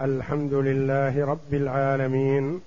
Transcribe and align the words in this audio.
الحمد 0.00 0.54
لله 0.54 1.24
رب 1.26 1.54
العالمين 1.54 2.60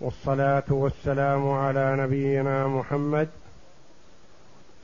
والصلاة 0.00 0.64
والسلام 0.70 1.48
على 1.50 1.96
نبينا 1.96 2.66
محمد 2.68 3.28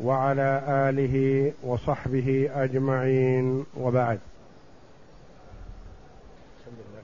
وعلى 0.01 0.63
آله 0.67 1.53
وصحبه 1.63 2.51
أجمعين 2.55 3.65
وبعد. 3.81 4.19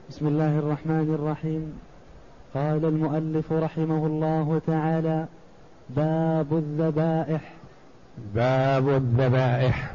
بسم 0.09 0.27
الله 0.27 0.59
الرحمن 0.59 1.13
الرحيم. 1.13 1.79
قال 2.53 2.85
المؤلف 2.85 3.53
رحمه 3.53 4.05
الله 4.05 4.61
تعالى 4.67 5.25
باب 5.89 6.53
الذبائح. 6.53 7.53
باب 8.35 8.89
الذبائح. 8.89 9.93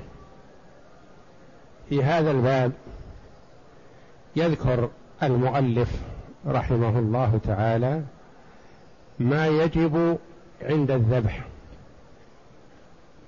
في 1.88 2.04
هذا 2.04 2.30
الباب 2.30 2.72
يذكر 4.36 4.90
المؤلف 5.22 6.00
رحمه 6.46 6.98
الله 6.98 7.40
تعالى 7.44 8.02
ما 9.18 9.46
يجب 9.46 10.18
عند 10.62 10.90
الذبح 10.90 11.44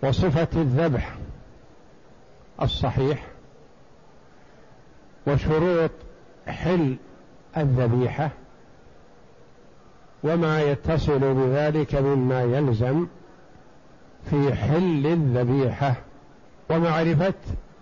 وصفة 0.02 0.48
الذبح 0.54 1.14
الصحيح 2.62 3.26
وشروط 5.26 5.90
حل 6.46 6.96
الذبيحة 7.56 8.30
وما 10.24 10.62
يتصل 10.62 11.18
بذلك 11.18 11.94
مما 11.94 12.42
يلزم 12.42 13.06
في 14.30 14.54
حل 14.54 15.06
الذبيحة 15.06 15.94
ومعرفة 16.70 17.34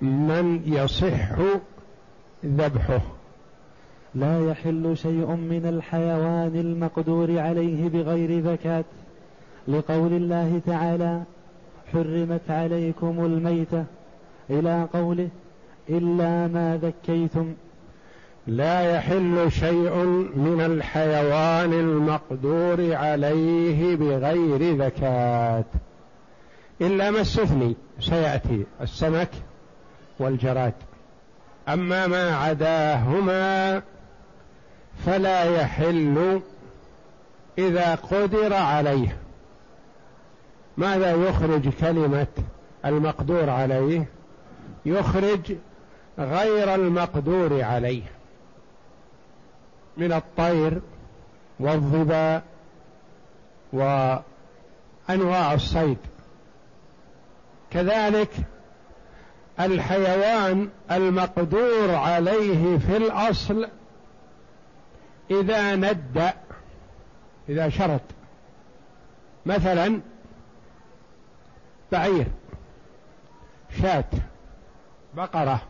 من 0.03 0.62
يصح 0.67 1.29
ذبحه. 2.47 3.01
لا 4.15 4.51
يحل 4.51 4.97
شيء 4.97 5.27
من 5.27 5.67
الحيوان 5.67 6.53
المقدور 6.55 7.39
عليه 7.39 7.89
بغير 7.89 8.43
زكاة. 8.45 8.84
لقول 9.69 10.12
الله 10.12 10.61
تعالى 10.67 11.23
حرمت 11.93 12.51
عليكم 12.51 13.25
الميتة. 13.25 13.84
إلى 14.51 14.89
قوله 14.93 15.29
إلا 15.91 16.49
ما 16.49 16.79
ذكيتم. 16.83 17.55
لا 18.47 18.97
يحل 18.97 19.53
شيء 19.53 20.05
من 20.37 20.61
الحيوان 20.61 21.73
المقدور 21.73 22.95
عليه 22.95 23.97
بغير 23.97 24.79
زكاة. 24.79 25.65
إلا 26.81 27.11
ما 27.11 27.21
استثني 27.21 27.77
سيأتي 28.01 28.65
السمك 28.81 29.31
والجراد. 30.19 30.73
أما 31.69 32.07
ما 32.07 32.37
عداهما 32.37 33.83
فلا 35.07 35.45
يحل 35.45 36.41
إذا 37.59 37.95
قدر 37.95 38.55
عليه. 38.55 39.17
ماذا 40.77 41.15
يخرج 41.15 41.69
كلمة 41.69 42.27
المقدور 42.85 43.51
عليه؟ 43.51 44.05
يخرج 44.87 45.57
غير 46.19 46.75
المقدور 46.75 47.63
عليه 47.63 48.03
من 49.97 50.13
الطير 50.13 50.81
والظباء 51.61 52.43
وأنواع 53.73 55.55
الصيد. 55.55 55.99
كذلك 57.71 58.31
الحيوان 59.61 60.69
المقدور 60.91 61.95
عليه 61.95 62.78
في 62.78 62.97
الأصل 62.97 63.69
إذا 65.31 65.75
ند 65.77 66.33
إذا 67.48 67.69
شرط. 67.69 68.00
مثلا 69.47 70.00
بعير 71.93 72.27
شاة 73.82 74.04
بقرة. 75.15 75.62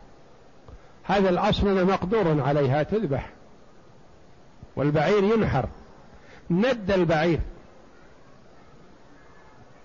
هذا 1.03 1.29
الأصل 1.29 1.85
مقدور 1.87 2.41
عليها 2.41 2.83
تذبح. 2.83 3.29
والبعير 4.75 5.23
ينحر. 5.23 5.65
ند 6.49 6.91
البعير. 6.91 7.39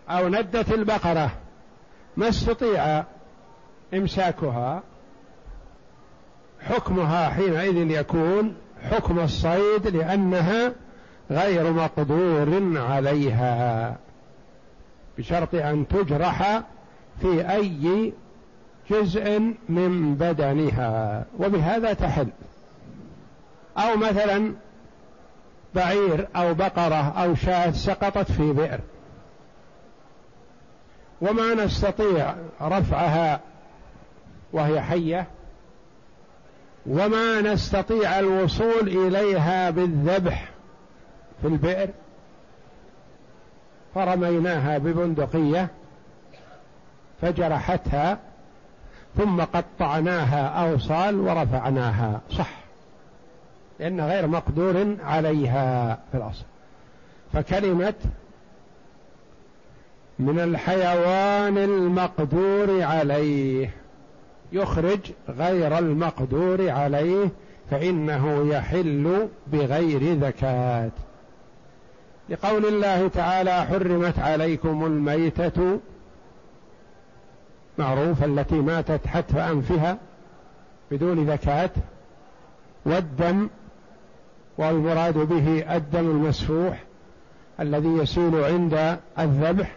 أو 0.09 0.29
ندت 0.29 0.73
البقرة. 0.73 1.31
ما 2.17 2.29
استطيع 2.29 3.05
إمساكها. 3.95 4.83
حكمها 6.61 7.29
حينئذ 7.29 7.91
يكون 7.91 8.55
حكم 8.91 9.19
الصيد 9.19 9.87
لأنها 9.87 10.73
غير 11.31 11.73
مقدور 11.73 12.79
عليها. 12.79 13.97
بشرط 15.19 15.55
أن 15.55 15.89
تجرح 15.89 16.63
في 17.21 17.53
أي 17.53 18.13
جزء 18.91 19.55
من 19.69 20.15
بدنها. 20.15 21.25
وبهذا 21.39 21.93
تحل. 21.93 22.29
أو 23.79 23.97
مثلا 23.97 24.53
بعير 25.75 26.29
أو 26.37 26.55
بقرة 26.55 27.23
أو 27.23 27.35
شاة 27.35 27.71
سقطت 27.71 28.33
في 28.33 28.53
بئر. 28.53 28.81
وما 31.21 31.55
نستطيع 31.55 32.35
رفعها 32.63 33.41
وهي 34.53 34.81
حية 34.81 35.27
وما 36.87 37.41
نستطيع 37.41 38.19
الوصول 38.19 38.89
إليها 38.89 39.71
بالذبح 39.71 40.49
في 41.43 41.49
البئر. 41.49 41.89
فرميناها 43.95 44.79
ببندقية 44.79 45.69
فجرحتها 47.23 48.19
ثم 49.17 49.41
قطعناها 49.41 50.71
أوصال 50.71 51.21
ورفعناها 51.21 52.21
صح 52.31 52.51
لأن 53.81 54.01
غير 54.01 54.27
مقدور 54.27 54.97
عليها 55.01 55.99
في 56.13 56.19
الأصل. 56.19 56.45
فكلمه 57.33 57.95
من 60.19 60.39
الحيوان 60.39 61.59
المقدور 61.59 62.83
عليه. 62.83 63.71
يخرج 64.53 65.01
غير 65.29 65.79
المقدور 65.79 66.71
عليه 66.71 67.29
فإنه 67.71 68.47
يحل 68.55 69.29
بغير 69.47 70.21
زكاة. 70.21 70.91
لقول 72.29 72.67
الله 72.67 73.09
تعالى 73.09 73.67
حرمت 73.67 74.19
عليكم 74.19 74.87
الميتة 74.87 75.79
معروف 77.79 78.25
التي 78.25 78.55
ماتت 78.55 79.07
حتف 79.07 79.37
أنفها 79.37 79.99
بدون 80.91 81.27
زكاة 81.27 81.71
والدم 82.85 83.49
والمراد 84.59 85.19
به 85.19 85.77
الدم 85.77 86.11
المسفوح 86.11 86.85
الذي 87.61 87.89
يسيل 87.89 88.45
عند 88.45 88.99
الذبح 89.19 89.77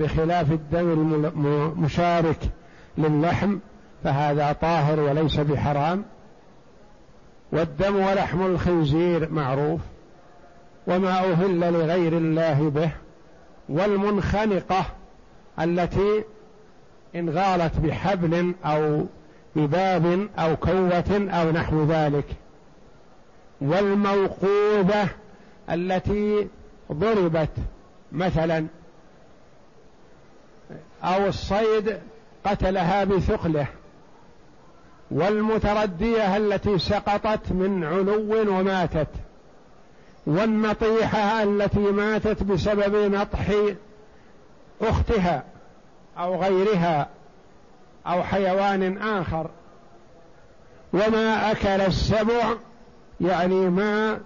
بخلاف 0.00 0.52
الدم 0.52 1.14
المشارك 1.46 2.38
للحم 2.98 3.58
فهذا 4.04 4.52
طاهر 4.52 5.00
وليس 5.00 5.40
بحرام. 5.40 6.04
والدم 7.52 7.96
ولحم 7.96 8.46
الخنزير 8.46 9.30
معروف 9.30 9.80
وما 10.86 11.32
أهل 11.32 11.60
لغير 11.60 12.12
الله 12.12 12.70
به. 12.70 12.90
والمنخنقة 13.68 14.86
التي 15.60 16.24
إن 17.16 17.30
غالت 17.30 17.78
بحبل 17.78 18.54
أو 18.64 19.06
بباب 19.56 20.28
أو 20.38 20.56
كوة 20.56 21.28
أو 21.30 21.50
نحو 21.50 21.84
ذلك. 21.84 22.26
والموقوذة 23.60 25.08
التي 25.70 26.48
ضربت 26.92 27.50
مثلا 28.12 28.66
أو 31.04 31.26
الصيد 31.26 31.98
قتلها 32.46 33.04
بثقله 33.04 33.66
والمتردية 35.10 36.36
التي 36.36 36.78
سقطت 36.78 37.52
من 37.52 37.84
علو 37.84 38.58
وماتت 38.58 39.08
والنطيحة 40.26 41.42
التي 41.42 41.78
ماتت 41.78 42.42
بسبب 42.42 43.14
نطح 43.14 43.52
أختها 44.82 45.42
أو 46.18 46.42
غيرها 46.42 47.08
أو 48.06 48.22
حيوان 48.22 48.98
آخر. 48.98 49.50
وما 50.92 51.50
أكل 51.50 51.80
السبع 51.80 52.54
يعني 53.20 53.68
ما 53.70 54.20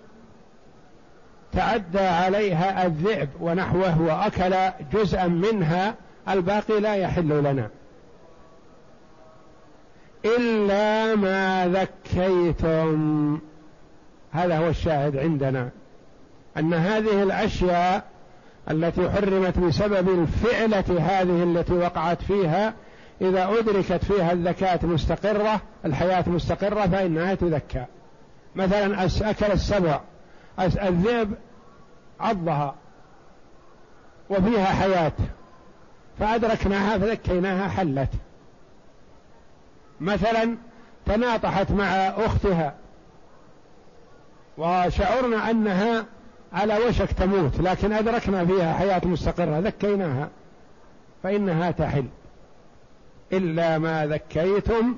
تعدى 1.53 2.01
عليها 2.01 2.87
الذئب 2.87 3.29
ونحوه 3.41 4.03
وأكل 4.03 4.55
جزءا 4.93 5.27
منها 5.27 5.95
الباقي 6.29 6.81
لا 6.81 6.95
يحل 6.95 7.29
لنا. 7.29 7.69
إلا 10.25 11.15
ما 11.15 11.69
ذكيتم. 11.69 13.39
هذا 14.33 14.59
هو 14.59 14.69
الشاهد 14.69 15.17
عندنا. 15.17 15.71
أن 16.59 16.75
هذه 16.75 17.23
الأشياء 17.23 18.05
التي 18.71 19.11
حرمت 19.11 19.59
بسبب 19.59 20.09
الفعلة 20.09 20.85
هذه 21.01 21.43
التي 21.43 21.73
وقعت 21.73 22.23
فيها 22.23 22.75
إذا 23.21 23.49
أدركت 23.59 24.05
فيها 24.05 24.33
الذكاة 24.33 24.81
مستقرة 24.83 25.61
الحياة 25.85 26.25
مستقرة 26.27 26.87
فإنها 26.87 27.35
تذكى. 27.35 27.85
مثلا 28.57 29.05
أكل 29.05 29.47
السبع 29.53 30.01
الذئب 30.61 31.35
عضها 32.21 32.75
وفيها 34.31 34.65
حياة 34.65 35.13
فأدركناها 36.19 36.99
فذكيناها 36.99 37.69
حلت. 37.69 38.11
مثلا 40.01 40.57
تناطحت 41.07 41.71
مع 41.71 41.85
أختها 42.17 42.75
وشعرنا 44.59 45.51
أنها 45.51 46.07
على 46.53 46.79
وشك 46.89 47.13
تموت 47.13 47.61
لكن 47.61 47.93
أدركنا 47.93 48.45
فيها 48.47 48.73
حياة 48.73 49.01
مستقرة 49.05 49.59
ذكيناها 49.59 50.29
فإنها 51.23 51.71
تحل. 51.71 52.05
إلا 53.33 53.79
ما 53.79 54.07
ذكيتم 54.07 54.97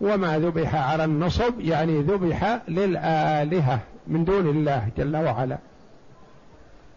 وما 0.00 0.38
ذبح 0.38 0.74
على 0.74 1.04
النصب 1.04 1.60
يعني 1.60 2.00
ذبح 2.00 2.58
للآلهة 2.68 3.80
من 4.06 4.24
دون 4.24 4.46
الله 4.46 4.88
جل 4.98 5.16
وعلا. 5.16 5.58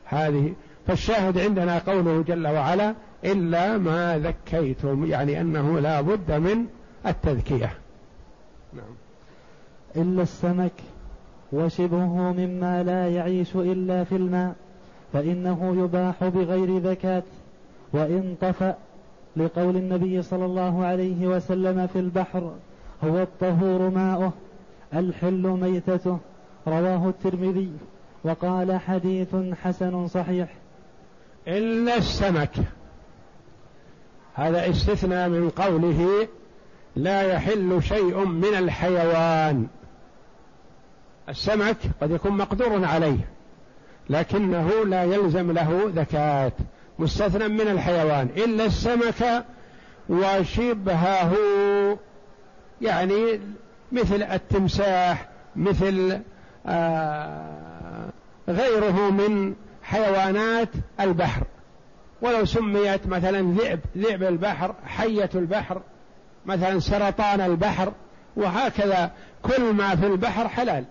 هذه 0.06 0.54
فالشاهد 0.88 1.38
عندنا 1.38 1.78
قوله 1.78 2.24
جل 2.28 2.48
وعلا 2.48 2.96
إلا 3.26 3.78
ما 3.78 4.18
ذكيتم 4.18 5.06
يعني 5.06 5.42
أنه 5.42 5.80
لا 5.80 6.02
بد 6.02 6.32
من 6.32 6.66
التذكية. 7.06 7.74
نعم. 8.74 8.96
إلا 9.96 10.24
السمك 10.24 10.72
وشبهه 11.52 12.32
مما 12.32 12.84
لا 12.84 13.08
يعيش 13.08 13.56
إلا 13.56 14.04
في 14.04 14.16
الماء 14.16 14.56
فإنه 15.14 15.84
يباح 15.84 16.24
بغير 16.24 16.78
ذكاة 16.78 17.24
وإن 17.94 18.36
طفأ 18.42 18.78
لقول 19.38 19.76
النبي 19.78 20.22
صلى 20.22 20.46
الله 20.46 20.86
عليه 20.86 21.28
وسلم 21.28 21.88
في 21.88 22.00
البحر 22.00 22.54
هو 23.04 23.22
الطهور 23.22 23.90
ماؤه 23.90 24.34
الحل 24.94 25.48
ميتته. 25.48 26.18
رواه 26.68 27.10
الترمذي 27.10 27.72
وقال 28.24 28.80
حديث 28.80 29.36
حسن 29.64 30.08
صحيح. 30.08 30.56
إلا 31.48 31.98
السمك 31.98 32.56
هذا 34.34 34.70
استثناء 34.70 35.30
من 35.30 35.50
قوله 35.50 36.28
لا 36.96 37.22
يحل 37.22 37.84
شيء 37.84 38.26
من 38.26 38.56
الحيوان. 38.58 39.68
السمك 41.30 41.78
قد 42.02 42.12
يكون 42.12 42.32
مقدور 42.32 42.86
عليه 42.86 43.30
لكنه 44.10 44.86
لا 44.86 45.04
يلزم 45.04 45.52
له 45.52 45.92
ذكاة 45.96 46.52
مستثنى 47.00 47.48
من 47.48 47.68
الحيوان. 47.68 48.30
إلا 48.38 48.66
السمك 48.66 49.46
وشبهه 50.10 51.38
يعني 52.82 53.40
مثل 53.92 54.24
التمساح 54.24 55.28
مثل 55.56 56.20
آه 56.66 58.10
غيره 58.50 59.12
من 59.12 59.56
حيوانات 59.84 60.70
البحر. 61.00 61.44
ولو 62.22 62.46
سميت 62.46 63.08
مثلا 63.08 63.42
ذئب 63.54 63.80
ذئب 63.98 64.24
البحر 64.24 64.76
حية 64.86 65.30
البحر 65.36 65.82
مثلا 66.46 66.80
سرطان 66.80 67.42
البحر 67.42 67.94
وهكذا 68.36 69.12
كل 69.42 69.74
ما 69.74 69.96
في 69.96 70.08
البحر 70.08 70.48
حلال. 70.48 70.86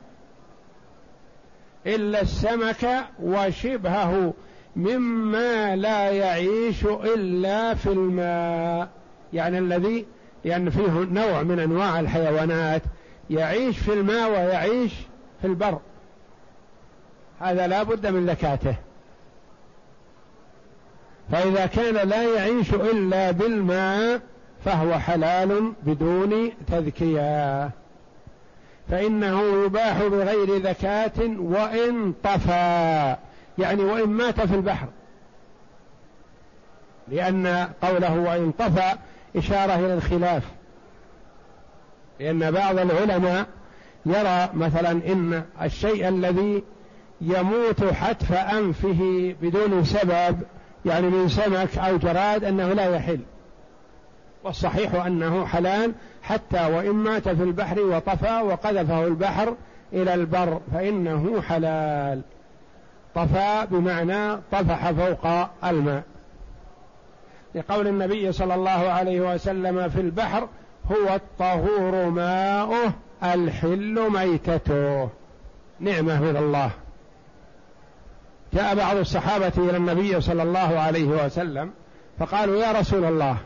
إلا 1.86 2.20
السمك 2.20 3.04
وشبهه 3.22 4.34
مما 4.76 5.76
لا 5.76 6.10
يعيش 6.10 6.84
إلا 6.84 7.74
في 7.74 7.86
الماء. 7.86 8.88
يعني 9.32 9.58
الذي 9.58 10.06
يعني 10.44 10.70
فيه 10.70 10.90
نوع 10.90 11.42
من 11.42 11.58
أنواع 11.58 12.00
الحيوانات 12.00 12.82
يعيش 13.30 13.78
في 13.78 13.92
الماء 13.92 14.30
ويعيش 14.30 14.92
في 15.40 15.46
البر. 15.46 15.78
هذا 17.40 17.66
لا 17.66 17.82
بد 17.82 18.06
من 18.06 18.26
ذكاته 18.26 18.74
فإذا 21.32 21.66
كان 21.66 22.08
لا 22.08 22.22
يعيش 22.22 22.74
إلا 22.74 23.30
بالماء 23.30 24.20
فهو 24.64 24.98
حلال 24.98 25.72
بدون 25.82 26.52
تذكية. 26.66 27.70
فإنه 28.90 29.64
يباح 29.64 30.02
بغير 30.02 30.56
ذكاة 30.56 31.38
وإن 31.38 32.14
طفى 32.24 33.16
يعني 33.58 33.84
وإن 33.84 34.08
مات 34.08 34.40
في 34.40 34.54
البحر. 34.54 34.88
لأن 37.08 37.68
قوله 37.82 38.18
وإن 38.18 38.52
طفى 38.52 38.92
إشارة 39.36 39.74
إلى 39.74 39.94
الخلاف. 39.94 40.42
لأن 42.20 42.50
بعض 42.50 42.78
العلماء 42.78 43.46
يرى 44.06 44.48
مثلا 44.54 44.90
إن 44.90 45.42
الشيء 45.62 46.08
الذي 46.08 46.62
يموت 47.20 47.84
حتف 47.84 48.32
أنفه 48.32 49.34
بدون 49.42 49.84
سبب 49.84 50.40
يعني 50.86 51.06
من 51.06 51.28
سمك 51.28 51.78
أو 51.78 51.96
جراد 51.96 52.44
أنه 52.44 52.72
لا 52.72 52.96
يحل. 52.96 53.20
والصحيح 54.44 54.94
أنه 54.94 55.46
حلال 55.46 55.92
حتى 56.22 56.66
وإن 56.66 56.94
مات 56.94 57.28
في 57.28 57.42
البحر 57.42 57.80
وطفى 57.80 58.40
وقذفه 58.42 59.06
البحر 59.06 59.54
إلى 59.92 60.14
البر 60.14 60.60
فإنه 60.74 61.42
حلال. 61.42 62.20
طفى 63.14 63.66
بمعنى 63.70 64.36
طفح 64.52 64.90
فوق 64.90 65.48
الماء. 65.64 66.02
لقول 67.54 67.86
النبي 67.86 68.32
صلى 68.32 68.54
الله 68.54 68.70
عليه 68.70 69.34
وسلم 69.34 69.88
في 69.88 70.00
البحر 70.00 70.48
هو 70.92 71.14
الطهور 71.14 72.10
ماؤه 72.10 72.92
الحل 73.24 74.10
ميتته. 74.10 75.08
نعمة 75.80 76.20
من 76.20 76.36
الله. 76.36 76.70
جاء 78.52 78.74
بعض 78.74 78.96
الصحابة 78.96 79.52
إلى 79.58 79.76
النبي 79.76 80.20
صلى 80.20 80.42
الله 80.42 80.78
عليه 80.78 81.24
وسلم 81.24 81.70
فقالوا 82.18 82.56
يا 82.56 82.72
رسول 82.72 83.04
الله 83.04 83.36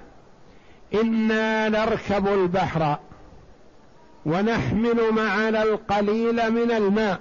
إنا 0.94 1.68
نركب 1.68 2.28
البحر 2.28 2.98
ونحمل 4.26 5.12
معنا 5.12 5.62
القليل 5.62 6.50
من 6.50 6.70
الماء 6.70 7.20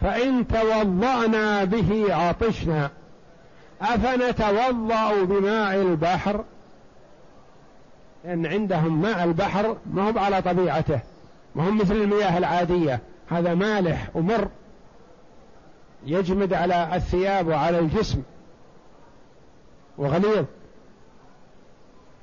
فإن 0.00 0.46
توضأنا 0.48 1.64
به 1.64 2.14
عطشنا. 2.14 2.90
أفنتوضأ 3.82 5.24
بماء 5.24 5.76
البحر؟ 5.76 6.44
لأن 8.24 8.46
عندهم 8.46 9.02
ماء 9.02 9.24
البحر 9.24 9.76
ما 9.92 10.10
هو 10.10 10.18
على 10.18 10.42
طبيعته 10.42 11.00
ما 11.54 11.68
هم 11.68 11.78
مثل 11.78 11.94
المياه 11.94 12.38
العادية. 12.38 13.00
هذا 13.28 13.54
مالح 13.54 14.08
ومر 14.14 14.48
يجمد 16.06 16.52
على 16.52 16.96
الثياب 16.96 17.46
وعلى 17.46 17.78
الجسم 17.78 18.22
وغليظ. 19.98 20.44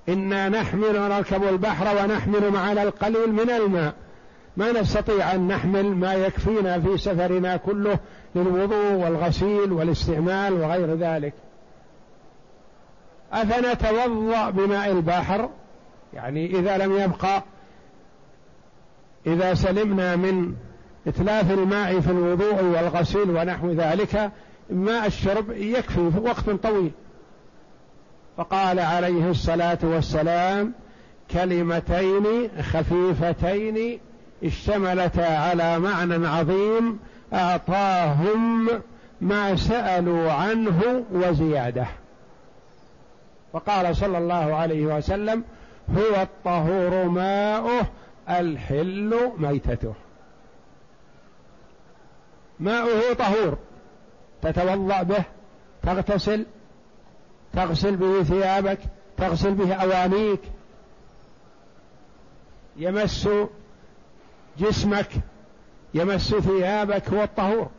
إنا 0.09 0.49
نحمل 0.49 0.97
ونركب 0.97 1.43
البحر 1.43 2.03
ونحمل 2.03 2.51
معنا 2.51 2.83
القليل 2.83 3.33
من 3.33 3.49
الماء. 3.49 3.93
ما 4.57 4.71
نستطيع 4.71 5.33
أن 5.33 5.47
نحمل 5.47 5.95
ما 5.95 6.13
يكفينا 6.13 6.79
في 6.79 6.97
سفرنا 6.97 7.57
كله 7.57 7.99
للوضوء 8.35 8.91
والغسيل 8.91 9.71
والاستعمال 9.71 10.53
وغير 10.53 10.93
ذلك. 10.95 11.33
أفنتوضأ 13.31 14.49
بماء 14.49 14.91
البحر؟ 14.91 15.49
يعني 16.13 16.59
إذا 16.59 16.77
لم 16.77 16.97
يبقى 16.97 17.43
إذا 19.27 19.53
سلمنا 19.53 20.15
من 20.15 20.53
إتلاف 21.07 21.51
الماء 21.51 21.99
في 21.99 22.11
الوضوء 22.11 22.63
والغسيل 22.63 23.29
ونحو 23.29 23.71
ذلك 23.71 24.31
ماء 24.69 25.05
الشرب 25.05 25.51
يكفي 25.51 26.11
في 26.11 26.19
وقت 26.19 26.49
طويل. 26.49 26.91
فقال 28.37 28.79
عليه 28.79 29.29
الصلاة 29.29 29.77
والسلام 29.83 30.73
كلمتين 31.31 32.49
خفيفتين 32.61 33.99
اشتملتا 34.43 35.21
على 35.21 35.79
معنى 35.79 36.27
عظيم 36.27 36.99
أعطاهم 37.33 38.69
ما 39.21 39.55
سألوا 39.55 40.31
عنه 40.31 41.05
وزيادة. 41.11 41.85
وقال 43.53 43.95
صلى 43.95 44.17
الله 44.17 44.55
عليه 44.55 44.85
وسلم 44.85 45.43
هو 45.97 46.21
الطهور 46.21 47.05
ماؤه 47.09 47.85
الحل 48.29 49.31
ميتته. 49.37 49.93
ماؤه 52.59 53.13
طهور 53.13 53.57
تتوضأ 54.41 55.03
به 55.03 55.23
تغتسل 55.83 56.45
تغسل 57.53 57.95
به 57.95 58.23
ثيابك 58.23 58.79
تغسل 59.17 59.53
به 59.53 59.73
أوانيك. 59.73 60.39
يمس 62.77 63.29
جسمك 64.57 65.09
يمس 65.93 66.35
ثيابك 66.35 67.09
هو 67.09 67.23
الطهور 67.23 67.69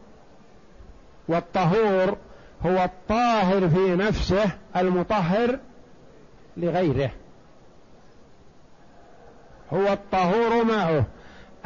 والطهور 1.29 2.17
هو 2.67 2.85
الطاهر 2.85 3.69
في 3.69 3.97
نفسه 3.97 4.51
المطهر 4.77 5.59
لغيره. 6.57 7.11
هو 9.73 9.93
الطهور 9.93 10.65
معه. 10.65 11.05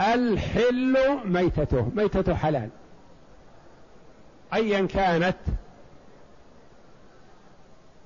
الحل 0.01 0.97
ميتته 1.25 1.91
ميتته 1.95 2.35
حلال. 2.35 2.69
ايا 4.55 4.87
كانت 4.87 5.37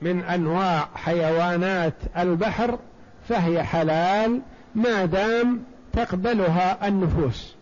من 0.02 0.22
أنواع 0.22 0.88
حيوانات 0.94 1.94
البحر 2.18 2.78
فهي 3.28 3.62
حلال 3.62 4.40
ما 4.74 5.04
دام 5.04 5.62
تقبلها 5.92 6.88
النفوس. 6.88 7.54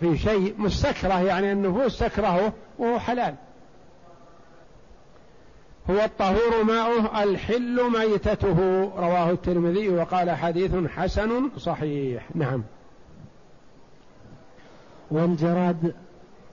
في 0.00 0.18
شيء 0.18 0.54
مستكره 0.58 1.22
يعني 1.22 1.52
النفوس 1.52 1.98
تكرهه 1.98 2.52
وهو 2.78 2.98
حلال. 2.98 3.34
هو 5.90 6.04
الطهور 6.04 6.64
ماؤه 6.64 7.22
الحل 7.22 7.90
ميتته. 7.90 8.58
رواه 8.96 9.30
الترمذي 9.30 9.88
وقال 9.88 10.30
حديث 10.30 10.74
حسن 10.96 11.50
صحيح. 11.58 12.26
نعم. 12.34 12.62
والجراد 15.10 15.94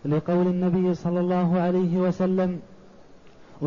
لقول 0.06 0.48
النبي 0.48 0.94
صلى 0.94 1.20
الله 1.20 1.62
عليه 1.62 1.98
وسلم 1.98 2.60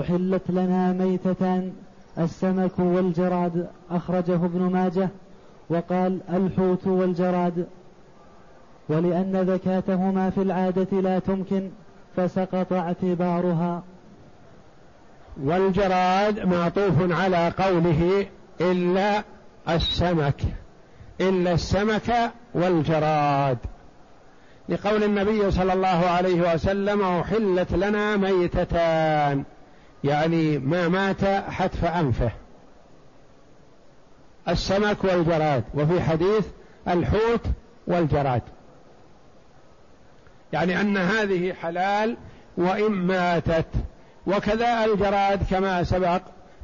أحلت 0.00 0.42
لنا 0.48 0.92
ميتتان 0.92 1.72
السمك 2.18 2.78
والجراد 2.78 3.68
أخرجه 3.90 4.34
ابن 4.34 4.60
ماجه 4.60 5.08
وقال 5.70 6.20
الحوت 6.32 6.86
والجراد. 6.86 7.66
ولأن 8.88 9.36
ذكاتهما 9.36 10.30
في 10.30 10.42
العادة 10.42 11.00
لا 11.00 11.18
تمكن 11.18 11.70
فسقط 12.16 12.72
اعتبارها. 12.72 13.82
والجراد 15.42 16.46
معطوف 16.46 17.12
على 17.12 17.52
قوله 17.58 18.26
إلا 18.60 19.22
السمك 19.68 20.40
إلا 21.20 21.52
السمك 21.52 22.32
والجراد. 22.54 23.58
لقول 24.68 25.04
النبي 25.04 25.50
صلى 25.50 25.72
الله 25.72 25.88
عليه 25.88 26.54
وسلم 26.54 27.02
أحلت 27.02 27.72
لنا 27.72 28.16
ميتتان. 28.16 29.44
يعني 30.04 30.58
ما 30.58 30.88
مات 30.88 31.24
حتف 31.50 31.84
أنفه. 31.84 32.30
السمك 34.48 35.04
والجراد 35.04 35.64
وفي 35.74 36.02
حديث 36.02 36.46
الحوت 36.88 37.40
والجراد. 37.86 38.42
يعني 40.52 40.80
أن 40.80 40.96
هذه 40.96 41.52
حلال 41.52 42.16
وإن 42.56 42.92
ماتت. 42.92 43.66
وكذا 44.26 44.84
الجراد 44.84 45.42
كما 45.50 45.84
سبق 45.84 46.20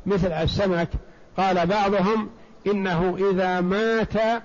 مثل 0.07 0.33
السمك. 0.33 0.89
قال 1.37 1.67
بعضهم 1.67 2.31
إنه 2.67 3.31
إذا 3.31 3.61
مات 3.61 4.43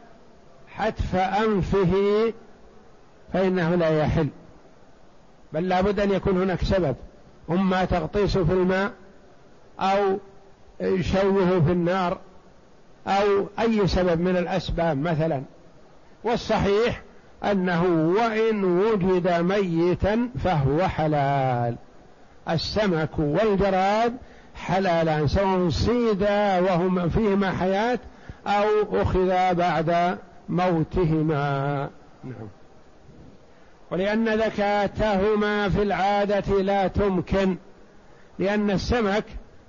حتف 0.67 1.15
أنفه 1.15 1.93
فإنه 3.33 3.75
لا 3.75 3.99
يحل. 3.99 4.27
بل 5.53 5.69
لابد 5.69 5.99
أن 5.99 6.11
يكون 6.11 6.41
هناك 6.41 6.63
سبب. 6.63 6.95
إما 7.49 7.85
تغطيسه 7.85 8.43
في 8.43 8.53
الماء 8.53 8.91
أو 9.79 10.17
شوه 11.01 11.61
في 11.61 11.71
النار 11.71 12.17
أو 13.07 13.45
أي 13.59 13.87
سبب 13.87 14.21
من 14.21 14.37
الأسباب 14.37 14.97
مثلا. 14.97 15.41
والصحيح 16.23 17.01
أنه 17.43 17.83
وإن 18.17 18.63
وجد 18.63 19.27
ميتا 19.27 20.29
فهو 20.43 20.87
حلال. 20.87 21.75
السمك 22.49 23.19
والجراد 23.19 24.17
حلالان 24.55 25.27
سواء 25.27 25.69
صيدا 25.69 26.59
وهما 26.59 27.09
فيهما 27.09 27.51
حياة 27.51 27.99
أو 28.47 29.01
أخذا 29.01 29.53
بعد 29.53 30.17
موتهما. 30.49 31.89
نعم. 32.23 32.47
ولأن 33.91 34.29
ذكاتهما 34.29 35.69
في 35.69 35.81
العادة 35.81 36.61
لا 36.61 36.87
تمكن 36.87 37.57
لأن 38.39 38.71
السمك 38.71 39.25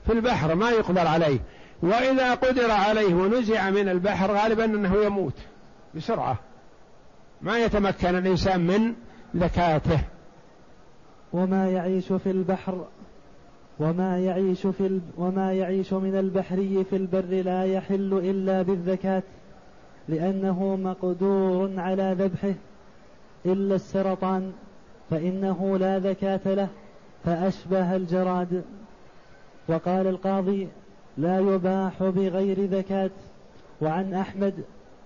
في 0.06 0.12
البحر 0.12 0.54
ما 0.54 0.70
يقدر 0.70 1.06
عليه. 1.06 1.38
وإذا 1.82 2.34
قدر 2.34 2.70
عليه 2.70 3.14
ونزع 3.14 3.70
من 3.70 3.88
البحر 3.88 4.32
غالبا 4.32 4.64
أنه 4.64 5.04
يموت 5.04 5.34
بسرعة. 5.94 6.38
ما 7.42 7.58
يتمكن 7.58 8.16
الإنسان 8.16 8.60
من 8.60 8.94
ذكاته 9.36 10.00
وما 11.32 11.70
يعيش 11.70 12.12
في 12.12 12.30
البحر 12.30 12.86
وما 13.80 14.18
يعيش 14.18 14.66
في 14.66 14.86
ال... 14.86 15.00
وما 15.16 15.52
يعيش 15.52 15.92
من 15.92 16.18
البحري 16.18 16.84
في 16.84 16.96
البر 16.96 17.42
لا 17.42 17.64
يحل 17.64 18.20
إلا 18.24 18.62
بالذكاة 18.62 19.22
لأنه 20.08 20.76
مقدور 20.76 21.80
على 21.80 22.16
ذبحه. 22.18 22.54
إلا 23.46 23.74
السرطان 23.74 24.52
فإنه 25.10 25.78
لا 25.78 25.98
ذكاة 25.98 26.40
له 26.46 26.68
فأشبه 27.24 27.96
الجراد. 27.96 28.64
وقال 29.68 30.06
القاضي 30.06 30.68
لا 31.18 31.38
يباح 31.38 32.02
بغير 32.02 32.64
ذكاة. 32.64 33.10
وعن 33.80 34.14
أحمد 34.14 34.54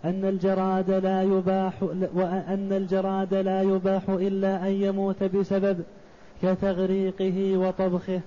أن 0.05 0.25
الجراد 0.25 0.91
لا 0.91 1.23
يباح 1.23 1.83
وأن 2.15 2.69
الجراد 2.73 3.35
لا 3.35 3.63
يباح 3.63 4.09
إلا 4.09 4.67
أن 4.67 4.73
يموت 4.73 5.25
بسبب 5.25 5.83
كتغريقه 6.43 7.57
وطبخه. 7.57 8.21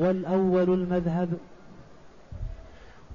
والأول 0.00 0.70
المذهب. 0.70 1.28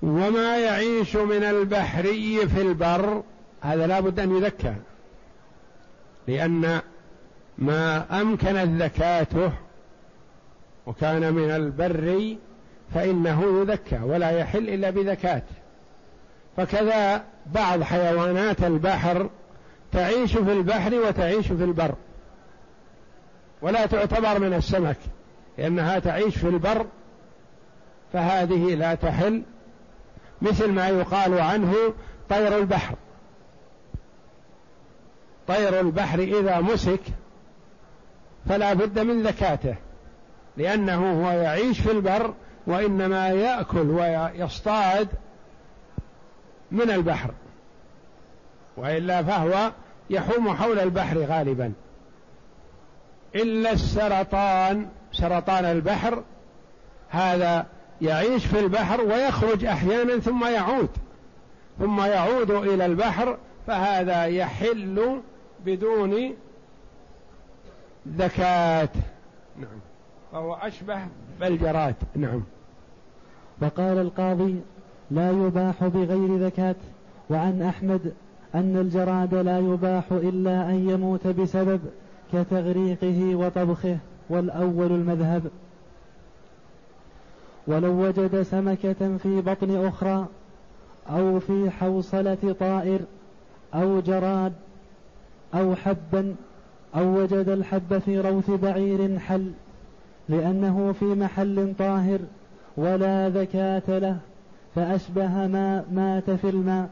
وما 0.03 0.57
يعيش 0.57 1.15
من 1.15 1.43
البحري 1.43 2.47
في 2.47 2.61
البر 2.61 3.23
هذا 3.61 3.87
لا 3.87 3.99
بد 3.99 4.19
أن 4.19 4.35
يذكى 4.37 4.73
لأن 6.27 6.81
ما 7.57 8.21
أمكنت 8.21 8.81
ذكاته 8.81 9.51
وكان 10.85 11.33
من 11.33 11.51
البر 11.51 12.35
فإنه 12.93 13.61
يذكى 13.61 13.99
ولا 14.03 14.31
يحل 14.31 14.69
إلا 14.69 14.89
بذكاة 14.89 15.43
فكذا 16.57 17.23
بعض 17.45 17.83
حيوانات 17.83 18.63
البحر 18.63 19.29
تعيش 19.91 20.37
في 20.37 20.51
البحر 20.51 20.95
وتعيش 20.95 21.47
في 21.47 21.63
البر. 21.63 21.95
ولا 23.61 23.85
تعتبر 23.85 24.39
من 24.39 24.53
السمك 24.53 24.97
لأنها 25.57 25.99
تعيش 25.99 26.37
في 26.37 26.47
البر 26.47 26.85
فهذه 28.13 28.75
لا 28.75 28.95
تحل. 28.95 29.43
مثل 30.41 30.71
ما 30.71 30.87
يقال 30.87 31.39
عنه 31.39 31.73
طير 32.29 32.57
البحر. 32.57 32.95
طير 35.47 35.79
البحر 35.79 36.19
إذا 36.19 36.59
مسك 36.59 36.99
فلا 38.49 38.73
بد 38.73 38.99
من 38.99 39.23
ذكاته 39.23 39.75
لأنه 40.57 41.23
هو 41.23 41.31
يعيش 41.31 41.79
في 41.79 41.91
البر 41.91 42.33
وإنما 42.67 43.29
يأكل 43.29 43.89
ويصطاد 43.89 45.07
من 46.71 46.91
البحر 46.91 47.31
وإلا 48.77 49.23
فهو 49.23 49.71
يحوم 50.09 50.55
حول 50.55 50.79
البحر 50.79 51.17
غالبا. 51.17 51.73
إلا 53.35 53.71
السرطان 53.71 54.89
سرطان 55.11 55.65
البحر 55.65 56.23
هذا 57.09 57.65
يعيش 58.01 58.45
في 58.45 58.59
البحر 58.59 59.01
ويخرج 59.01 59.65
أحيانا 59.65 60.19
ثم 60.19 60.45
يعود 60.45 60.89
ثم 61.79 62.01
يعود 62.01 62.51
إلى 62.51 62.85
البحر 62.85 63.37
فهذا 63.67 64.25
يحل 64.25 65.21
بدون 65.65 66.33
ذكاة 68.07 68.89
نعم. 69.57 69.79
فهو 70.31 70.53
أشبه 70.53 70.99
بالجراد 71.39 71.95
نعم. 72.15 72.43
وقال 73.61 73.97
القاضي 73.97 74.55
لا 75.11 75.31
يباح 75.31 75.83
بغير 75.83 76.37
ذكاة 76.37 76.75
وعن 77.29 77.61
أحمد 77.61 78.13
أن 78.55 78.77
الجراد 78.77 79.35
لا 79.35 79.59
يباح 79.59 80.03
إلا 80.11 80.69
أن 80.69 80.89
يموت 80.89 81.27
بسبب 81.27 81.81
كتغريقه 82.33 83.35
وطبخه 83.35 83.97
والأول 84.29 84.91
المذهب. 84.91 85.43
ولو 87.67 88.07
وجد 88.07 88.41
سمكة 88.41 89.17
في 89.17 89.41
بطن 89.41 89.85
أخرى 89.85 90.27
أو 91.09 91.39
في 91.39 91.69
حوصلة 91.71 92.55
طائر 92.59 92.99
أو 93.73 93.99
جراد 93.99 94.53
أو 95.53 95.75
حبا 95.75 96.35
أو 96.95 97.21
وجد 97.21 97.49
الحب 97.49 97.97
في 98.05 98.19
روث 98.19 98.49
بعير 98.49 99.19
حل 99.19 99.51
لأنه 100.29 100.95
في 100.99 101.05
محل 101.05 101.73
طاهر 101.79 102.19
ولا 102.77 103.29
ذكاة 103.29 103.99
له 103.99 104.17
فأشبه 104.75 105.47
ما 105.47 105.83
مات 105.91 106.29
في 106.31 106.49
الماء. 106.49 106.89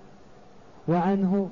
وعنه 0.88 1.50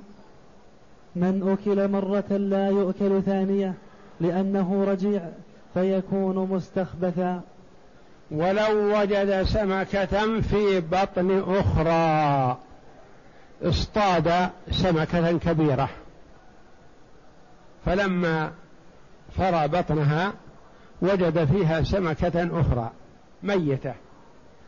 من 1.16 1.58
أكل 1.60 1.92
مرة 1.92 2.38
لا 2.38 2.70
يؤكل 2.70 3.22
ثانية 3.24 3.74
لأنه 4.22 4.84
رجيع 4.84 5.22
فيكون 5.74 6.48
مستخبثا. 6.52 7.42
ولو 8.32 9.00
وجد 9.00 9.44
سمكة 9.44 10.42
في 10.42 10.80
بطن 10.80 11.44
أخرى. 11.48 12.58
اصطاد 13.64 14.50
سمكة 14.72 15.38
كبيرة. 15.38 15.90
فلما 17.86 18.52
فرى 19.38 19.68
بطنها 19.68 20.34
وجد 21.02 21.46
فيها 21.46 21.84
سمكة 21.84 22.62
أخرى 22.62 22.92
ميتة. 23.44 23.94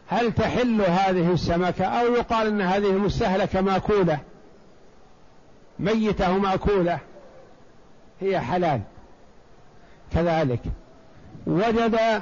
هل 0.08 0.31
تحل 0.31 0.81
هذه 0.81 1.34
السمكة 1.34 1.86
أو 1.86 2.13
يقال 2.15 2.48
أن 2.48 2.62
هذه 2.62 2.91
مستهلكة 2.91 3.62
مأكولة؟ 3.62 4.19
ميتة 5.79 6.38
مأكولة. 6.38 7.00
هي 8.22 8.39
حلال. 8.39 8.81
كذلك. 10.13 10.62
وجد 11.48 12.22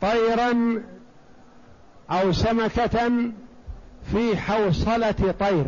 طيرا 0.00 0.82
أو 2.10 2.32
سمكة 2.32 3.10
في 4.04 4.36
حوصلة 4.36 5.34
طير. 5.40 5.66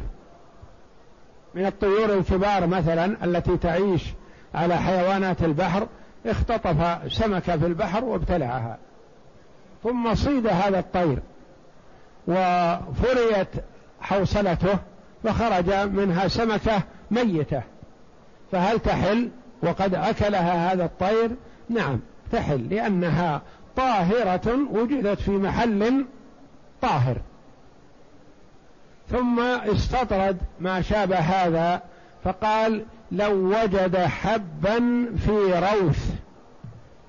من 1.54 1.66
الطيور 1.66 2.14
الكبار 2.14 2.66
مثلا 2.66 3.24
التي 3.24 3.56
تعيش 3.56 4.04
على 4.54 4.76
حيوانات 4.76 5.42
البحر 5.42 5.86
اختطف 6.26 7.12
سمكة 7.12 7.56
في 7.56 7.66
البحر 7.66 8.04
وابتلعها. 8.04 8.78
ثم 9.82 10.14
صيد 10.14 10.46
هذا 10.46 10.78
الطير 10.78 11.18
وفريت 12.28 13.48
حوصلته 14.00 14.78
فخرج 15.24 15.70
منها 15.70 16.28
سمكة 16.28 16.82
ميتة. 17.10 17.62
فهل 18.52 18.78
تحل؟ 18.78 19.30
وقد 19.62 19.94
أكلها 19.94 20.72
هذا 20.72 20.84
الطير؟ 20.84 21.30
نعم 21.68 22.00
تحل 22.32 22.68
لأنها 22.70 23.42
طاهرة 23.76 24.58
وجدت 24.72 25.20
في 25.20 25.30
محل 25.30 26.06
طاهر. 26.82 27.16
ثم 29.10 29.40
استطرد 29.40 30.38
ما 30.60 30.82
شابه 30.82 31.18
هذا 31.18 31.82
فقال 32.24 32.84
لو 33.12 33.32
وجد 33.32 33.96
حبا 33.96 35.06
في 35.16 35.58
روث 35.58 36.10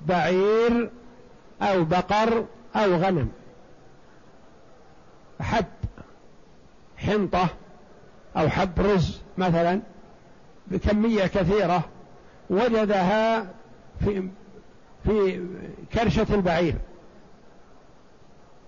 بعير 0.02 0.90
أو 1.62 1.84
بقر 1.84 2.46
أو 2.76 2.96
غنم. 2.96 3.30
حب 5.42 5.66
حنطة 6.98 7.48
أو 8.38 8.50
حب 8.50 8.80
رز 8.80 9.22
مثلا 9.38 9.82
بكمية 10.68 11.26
كثيرة 11.26 11.84
وجدها 12.50 13.46
في 14.00 14.30
في 15.04 15.46
كرشة 15.94 16.28
البعير 16.36 16.76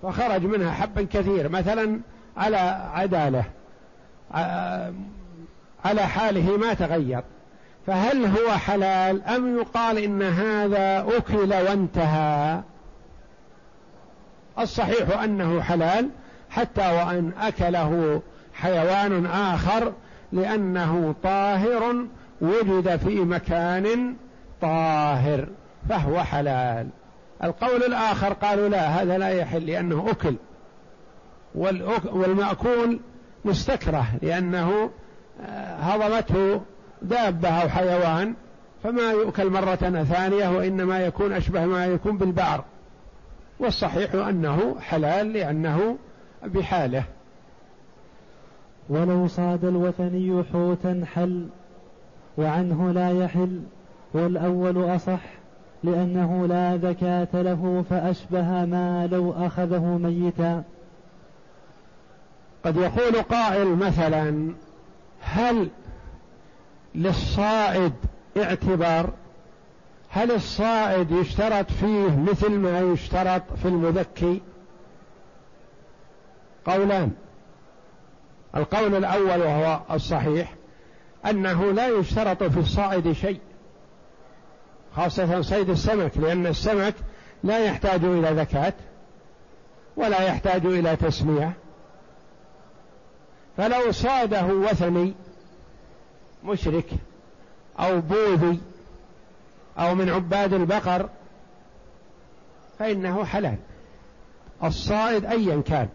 فخرج 0.01 0.43
منها 0.43 0.71
حبا 0.71 1.07
كثير 1.11 1.49
مثلا 1.49 1.99
على 2.37 2.57
عداله 2.93 3.43
على 5.85 6.01
حاله 6.01 6.57
ما 6.57 6.73
تغير. 6.73 7.23
فهل 7.87 8.25
هو 8.25 8.51
حلال 8.51 9.23
أم 9.23 9.57
يقال 9.57 9.97
إن 9.97 10.21
هذا 10.21 11.17
أكل 11.17 11.53
وانتهى؟ 11.53 12.61
الصحيح 14.59 15.21
أنه 15.23 15.61
حلال 15.61 16.09
حتى 16.49 16.91
وأن 16.91 17.31
أكله 17.39 18.21
حيوان 18.53 19.25
آخر 19.25 19.93
لأنه 20.31 21.15
طاهر 21.23 22.05
وجد 22.41 22.95
في 22.95 23.19
مكان 23.19 24.15
طاهر 24.61 25.47
فهو 25.89 26.23
حلال. 26.23 26.87
القول 27.43 27.83
الآخر 27.83 28.33
قالوا 28.33 28.69
لا 28.69 28.87
هذا 28.87 29.17
لا 29.17 29.29
يحل 29.29 29.65
لأنه 29.65 30.05
أكل. 30.11 30.35
والمأكول 31.55 32.99
مستكرة 33.45 34.07
لأنه 34.21 34.89
آه، 35.41 35.75
هضمته 35.75 36.61
دابة 37.01 37.49
أو 37.49 37.69
حيوان 37.69 38.33
فما 38.83 39.11
يؤكل 39.11 39.49
مرة 39.49 39.75
ثانية 40.03 40.49
وإنما 40.49 40.99
يكون 40.99 41.33
أشبه 41.33 41.65
ما 41.65 41.85
يكون 41.85 42.17
بالبعر. 42.17 42.63
والصحيح 43.59 44.15
أنه 44.15 44.75
حلال 44.79 45.33
لأنه 45.33 45.97
بحاله. 46.43 47.03
ولو 48.89 49.27
صاد 49.27 49.65
الوثني 49.65 50.43
حوتا 50.53 51.03
حل 51.13 51.47
وعنه 52.37 52.91
لا 52.91 53.23
يحل 53.23 53.61
والأول 54.13 54.95
أصح 54.95 55.21
لأنه 55.83 56.45
لا 56.47 56.77
ذكاة 56.77 57.41
له 57.41 57.85
فأشبه 57.89 58.65
ما 58.65 59.07
لو 59.11 59.31
أخذه 59.31 59.97
ميتا. 59.97 60.63
قد 62.65 62.77
يقول 62.77 63.21
قائل 63.21 63.75
مثلا 63.75 64.53
هل 65.21 65.69
للصائد 66.95 67.93
اعتبار؟ 68.37 69.13
هل 70.09 70.31
الصائد 70.31 71.11
يشترط 71.11 71.71
فيه 71.71 72.19
مثل 72.19 72.51
ما 72.51 72.79
يشترط 72.79 73.41
في 73.61 73.67
المذكي؟ 73.67 74.41
قولان. 76.65 77.11
القول 78.55 78.95
الأول 78.95 79.41
وهو 79.41 79.79
الصحيح 79.91 80.53
أنه 81.25 81.71
لا 81.71 81.87
يشترط 81.87 82.43
في 82.43 82.59
الصائد 82.59 83.11
شيء 83.11 83.39
خاصة 84.95 85.41
صيد 85.41 85.69
السمك 85.69 86.17
لأن 86.17 86.47
السمك 86.47 86.93
لا 87.43 87.65
يحتاج 87.65 88.03
إلى 88.03 88.29
ذكاه 88.41 88.73
ولا 89.97 90.21
يحتاج 90.21 90.65
إلى 90.65 90.95
تسمية. 90.95 91.53
فلو 93.57 93.91
صاده 93.91 94.45
وثني 94.45 95.13
مشرك 96.43 96.89
أو 97.79 98.01
بوذي 98.01 98.59
أو 99.79 99.95
من 99.95 100.09
عباد 100.09 100.53
البقر 100.53 101.09
فإنه 102.79 103.25
حلال. 103.25 103.57
الصائد 104.63 105.25
ايا 105.25 105.61
كان 105.61 105.87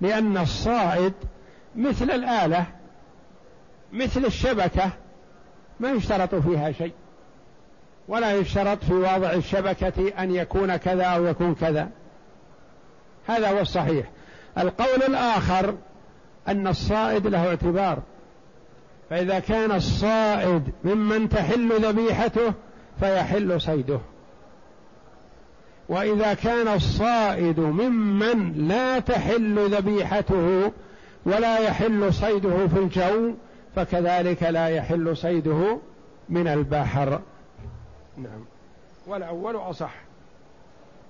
لأن 0.00 0.38
الصائد 0.38 1.12
مثل 1.76 2.10
الآلة 2.10 2.66
مثل 3.92 4.24
الشبكة 4.24 4.90
ما 5.80 5.90
يشترط 5.90 6.34
فيها 6.34 6.72
شيء 6.72 6.92
ولا 8.08 8.32
يشترط 8.32 8.84
في 8.84 8.92
وضع 8.92 9.32
الشبكة 9.32 10.08
أن 10.18 10.34
يكون 10.34 10.76
كذا 10.76 11.04
أو 11.04 11.24
يكون 11.26 11.54
كذا. 11.54 11.90
هذا 13.26 13.50
هو 13.50 13.60
الصحيح. 13.60 14.06
القول 14.58 15.02
الآخر 15.02 15.74
أن 16.48 16.66
الصائد 16.66 17.26
له 17.26 17.48
اعتبار. 17.48 18.02
فإذا 19.10 19.38
كان 19.38 19.72
الصائد 19.72 20.62
ممن 20.84 21.28
تحل 21.28 21.72
ذبيحته 21.86 22.52
فيحل 23.00 23.60
صيده. 23.60 24.00
وإذا 25.88 26.34
كان 26.34 26.68
الصائد 26.68 27.60
ممن 27.60 28.52
لا 28.68 28.98
تحل 28.98 29.74
ذبيحته 29.74 30.72
ولا 31.26 31.58
يحل 31.58 32.14
صيده 32.14 32.66
في 32.66 32.78
الجو 32.78 33.34
فكذلك 33.76 34.42
لا 34.42 34.68
يحل 34.68 35.16
صيده 35.16 35.78
من 36.28 36.46
البحر. 36.46 37.20
نعم. 38.16 38.44
والأول 39.06 39.56
أصح. 39.56 39.94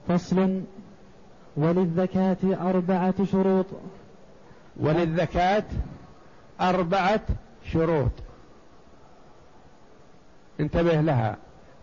فصل. 0.08 0.60
وللذكاة 1.56 2.36
أربعة 2.60 3.24
شروط. 3.24 3.66
وللزكاة 4.80 5.64
أربعة 6.60 7.20
شروط. 7.72 8.10
انتبه 10.60 11.00
لها. 11.00 11.36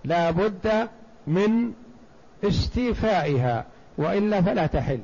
لا 0.03 0.31
بد 0.31 0.89
من 1.27 1.73
استيفائها 2.43 3.65
وإلا 3.97 4.41
فلا 4.41 4.65
تحل. 4.65 4.99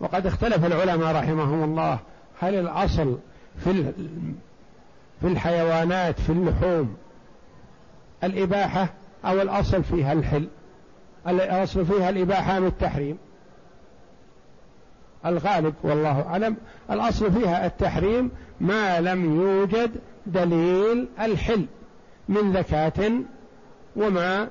وقد 0.00 0.26
اختلف 0.26 0.64
العلماء 0.64 1.16
رحمهم 1.16 1.64
الله 1.64 1.98
هل 2.40 2.54
الأصل 2.54 3.18
في 3.64 3.92
في 5.20 5.26
الحيوانات 5.26 6.20
في 6.20 6.30
اللحوم 6.30 6.96
الإباحة 8.24 8.88
أو 9.24 9.42
الأصل 9.42 9.84
فيها 9.84 10.12
الحل؟ 10.12 10.48
الأصل 11.28 11.86
فيها 11.86 12.08
الإباحة 12.08 12.60
من 12.60 12.66
التحريم. 12.66 13.18
الغالب 15.26 15.74
والله 15.82 16.22
أعلم. 16.22 16.56
الأصل 16.90 17.32
فيها 17.32 17.66
التحريم 17.66 18.30
ما 18.60 19.00
لم 19.00 19.40
يوجد 19.40 19.90
دليل 20.26 21.08
الحل 21.20 21.66
من 22.28 22.52
ذكاة 22.52 23.12
وما 23.96 24.48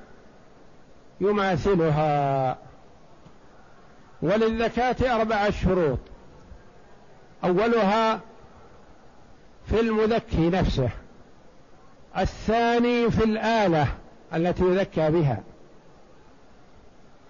يماثلها. 1.21 2.57
وللذكاة 4.21 5.15
أربعة 5.15 5.49
شروط. 5.49 5.99
أولها 7.43 8.19
في 9.65 9.79
المذكي 9.79 10.49
نفسه. 10.49 10.89
الثاني 12.17 13.11
في 13.11 13.23
الآلة 13.23 13.87
التي 14.33 14.63
يذكى 14.63 15.11
بها. 15.11 15.43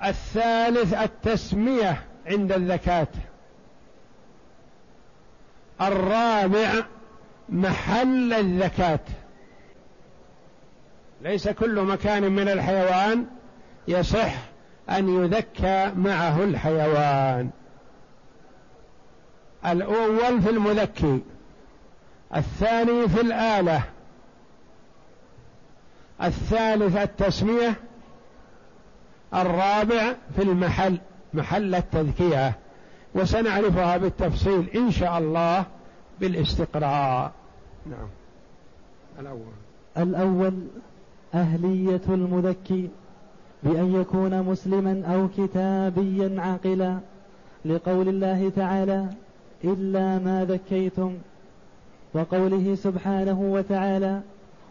الثالث 0.03 0.93
التسمية 0.93 2.01
عند 2.27 2.51
الذكاة 2.51 3.07
الرابع 5.81 6.85
محل 7.49 8.33
الذكاة 8.33 8.99
ليس 11.21 11.49
كل 11.49 11.81
مكان 11.81 12.31
من 12.31 12.47
الحيوان 12.47 13.25
يصح 13.87 14.33
أن 14.89 15.23
يذكى 15.23 15.91
معه 15.95 16.43
الحيوان. 16.43 17.49
الأول 19.65 20.41
في 20.41 20.49
المذكي 20.49 21.21
الثاني 22.35 23.07
في 23.07 23.21
الآلة 23.21 23.83
الثالث 26.23 26.97
التسمية 26.97 27.75
الرابع 29.33 30.13
في 30.35 30.41
المحل 30.41 30.97
محل 31.33 31.75
التذكية. 31.75 32.53
وسنعرفها 33.15 33.97
بالتفصيل 33.97 34.69
إن 34.75 34.91
شاء 34.91 35.17
الله 35.17 35.65
بالاستقراء. 36.19 37.31
نعم. 37.85 38.07
الأول. 39.19 39.53
الأول 39.97 40.53
أهلية 41.33 42.01
المذكي 42.09 42.89
بأن 43.63 43.95
يكون 44.01 44.41
مسلما 44.41 45.03
أو 45.05 45.27
كتابيا 45.37 46.41
عاقلا 46.41 46.99
لقول 47.65 48.09
الله 48.09 48.51
تعالى 48.55 49.09
إلا 49.63 50.19
ما 50.19 50.45
ذكيتم. 50.45 51.13
وقوله 52.13 52.75
سبحانه 52.75 53.41
وتعالى 53.41 54.21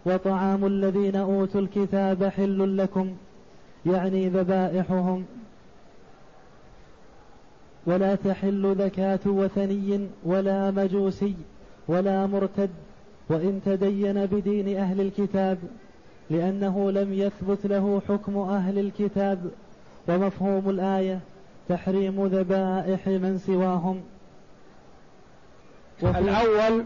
وطعام 0.06 0.66
الذين 0.66 1.16
أوتوا 1.16 1.60
الكتاب 1.60 2.24
حل 2.24 2.76
لكم 2.76 3.12
يعني 3.86 4.28
ذبائحهم. 4.28 5.24
ولا 7.86 8.14
تحل 8.14 8.74
ذكاة 8.78 9.20
وثني 9.26 10.08
ولا 10.24 10.70
مجوسي 10.70 11.34
ولا 11.88 12.26
مرتد 12.26 12.70
وإن 13.28 13.60
تدين 13.64 14.26
بدين 14.26 14.76
أهل 14.76 15.00
الكتاب 15.00 15.58
لأنه 16.30 16.90
لم 16.90 17.12
يثبت 17.12 17.66
له 17.66 18.02
حكم 18.08 18.38
أهل 18.38 18.78
الكتاب 18.78 19.50
ومفهوم 20.08 20.70
الآية 20.70 21.20
تحريم 21.68 22.26
ذبائح 22.26 23.06
من 23.06 23.38
سواهم. 23.38 24.00
الأول 26.02 26.84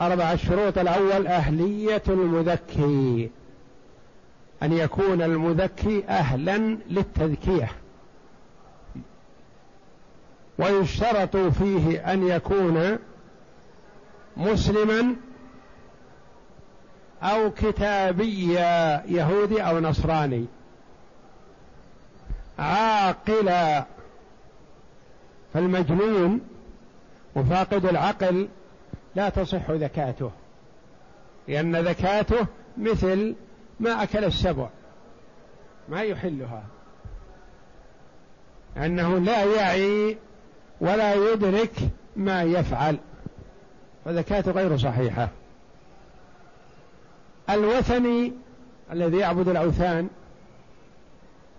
أربع 0.00 0.32
الشروط. 0.32 0.78
الأول 0.78 1.26
أهلية 1.26 2.02
المذكي 2.08 3.30
أن 4.62 4.72
يكون 4.72 5.22
المذكي 5.22 6.04
أهلا 6.08 6.78
للتذكية. 6.90 7.68
ويشترط 10.60 11.36
فيه 11.36 12.12
أن 12.12 12.28
يكون 12.28 12.98
مسلما 14.36 15.16
أو 17.22 17.50
كتابيا 17.50 19.02
يهودي 19.06 19.62
أو 19.62 19.80
نصراني. 19.80 20.46
عاقلا. 22.58 23.84
فالمجنون 25.54 26.40
وفاقد 27.34 27.86
العقل 27.86 28.48
لا 29.14 29.28
تصح 29.28 29.70
ذكاته 29.70 30.30
لأن 31.48 31.76
ذكاته 31.76 32.46
مثل 32.78 33.34
ما 33.80 34.02
أكل 34.02 34.24
السبع 34.24 34.68
ما 35.88 36.02
يحلها. 36.02 36.62
أنه 38.76 39.18
لا 39.18 39.44
يعي 39.44 40.16
ولا 40.80 41.14
يدرك 41.14 41.72
ما 42.16 42.42
يفعل. 42.42 42.98
فذكاته 44.04 44.50
غير 44.50 44.76
صحيحة. 44.76 45.28
الوثني 47.50 48.32
الذي 48.92 49.16
يعبد 49.18 49.48
الأوثان 49.48 50.08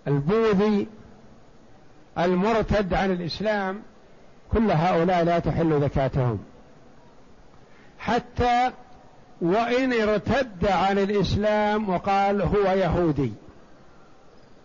البوذي 0.08 0.86
المرتد 2.18 2.94
عن 2.94 3.10
الإسلام 3.10 3.82
كل 4.52 4.70
هؤلاء 4.70 5.24
لا 5.24 5.38
تحل 5.38 5.80
زكاتهم 5.80 6.38
حتى 7.98 8.70
وإن 9.40 9.92
ارتد 9.92 10.66
عن 10.66 10.98
الإسلام 10.98 11.88
وقال 11.88 12.42
هو 12.42 12.72
يهودي 12.72 13.32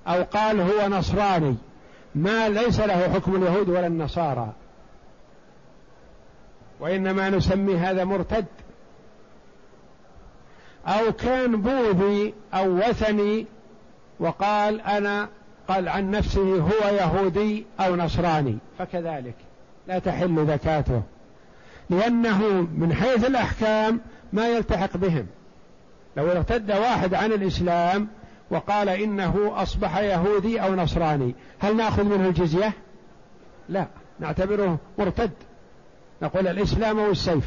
أو 0.07 0.23
قال 0.23 0.59
هو 0.61 0.89
نصراني 0.89 1.55
ما 2.17 2.49
ليس 2.49 2.79
له 2.79 3.13
حكم 3.13 3.35
اليهود 3.35 3.69
ولا 3.69 3.87
النصارى. 3.87 4.53
وإنما 6.79 7.29
نسمي 7.29 7.75
هذا 7.75 8.03
مرتد. 8.03 8.45
أو 10.87 11.11
كان 11.11 11.61
بوذي 11.61 12.33
أو 12.53 12.77
وثني 12.77 13.45
وقال 14.19 14.81
أنا 14.81 15.29
قال 15.67 15.89
عن 15.89 16.11
نفسه 16.11 16.59
هو 16.59 16.89
يهودي 16.89 17.65
أو 17.79 17.95
نصراني. 17.95 18.57
فكذلك 18.79 19.35
لا 19.87 19.99
تحل 19.99 20.47
زكاته. 20.47 21.01
لأنه 21.89 22.67
من 22.77 22.93
حيث 22.93 23.25
الأحكام 23.25 24.01
ما 24.33 24.47
يلتحق 24.47 24.97
بهم. 24.97 25.27
لو 26.17 26.31
ارتد 26.31 26.71
واحد 26.71 27.13
عن 27.13 27.31
الإسلام 27.31 28.07
وقال 28.51 28.89
إنه 28.89 29.51
أصبح 29.55 29.97
يهودي 29.97 30.61
أو 30.61 30.75
نصراني. 30.75 31.35
هل 31.59 31.77
نأخذ 31.77 32.03
منه 32.03 32.27
الجزية؟ 32.27 32.73
لا 33.69 33.87
نعتبره 34.19 34.77
مرتد. 34.97 35.31
نقول 36.21 36.47
الإسلام 36.47 36.99
والسيف. 36.99 37.45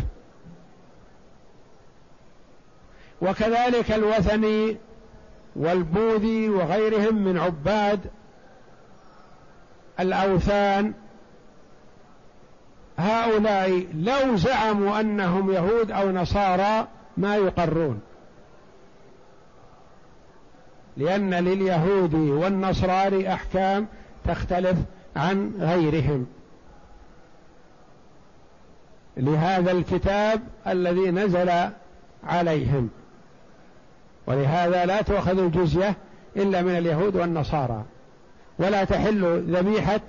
وكذلك 3.23 3.93
الوثني 3.93 4.77
والبوذي 5.57 6.49
وغيرهم 6.49 7.15
من 7.15 7.39
عباد 7.39 8.01
الأوثان. 10.01 10.93
هؤلاء 12.99 13.87
لو 13.95 14.37
زعموا 14.37 15.01
أنهم 15.01 15.53
يهود 15.53 15.91
أو 15.91 16.11
نصارى 16.11 16.89
ما 17.17 17.37
يقرون. 17.37 18.01
لأن 21.01 21.35
لليهود 21.35 22.15
والنصراني 22.15 23.35
أحكام 23.35 23.87
تختلف 24.25 24.77
عن 25.17 25.53
غيرهم. 25.61 26.27
لهذا 29.17 29.73
الكتاب 29.73 30.41
الذي 30.67 31.11
نزل 31.11 31.51
عليهم. 32.25 32.89
ولهذا 34.27 34.87
لا 34.87 35.03
تؤخذ 35.03 35.39
الجزية 35.39 35.97
إلا 36.37 36.63
من 36.63 36.79
اليهود 36.79 37.17
والنصارى. 37.17 37.85
ولا 38.59 38.85
تحل 38.85 39.45
ذبيحة 39.57 40.01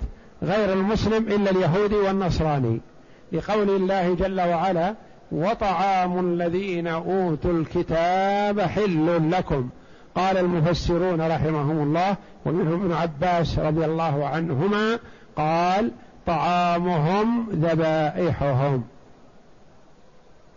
غير 0.42 0.72
المسلم 0.72 1.28
إلا 1.28 1.50
اليهودي 1.50 1.94
والنصراني. 1.94 2.80
لقول 3.32 3.70
الله 3.70 4.14
جل 4.14 4.40
وعلا 4.40 4.94
وطعام 5.32 6.18
الذين 6.32 6.86
أوتوا 6.86 7.52
الكتاب 7.52 8.60
حل 8.60 9.30
لكم. 9.30 9.68
قال 10.14 10.36
المفسرون 10.36 11.20
رحمهم 11.20 11.82
الله 11.82 12.16
ومنهم 12.44 12.82
ابن 12.82 12.92
عباس 12.92 13.58
رضي 13.58 13.84
الله 13.84 14.26
عنهما 14.26 14.98
قال 15.36 15.90
طعامهم 16.26 17.46
ذبائحهم. 17.52 18.84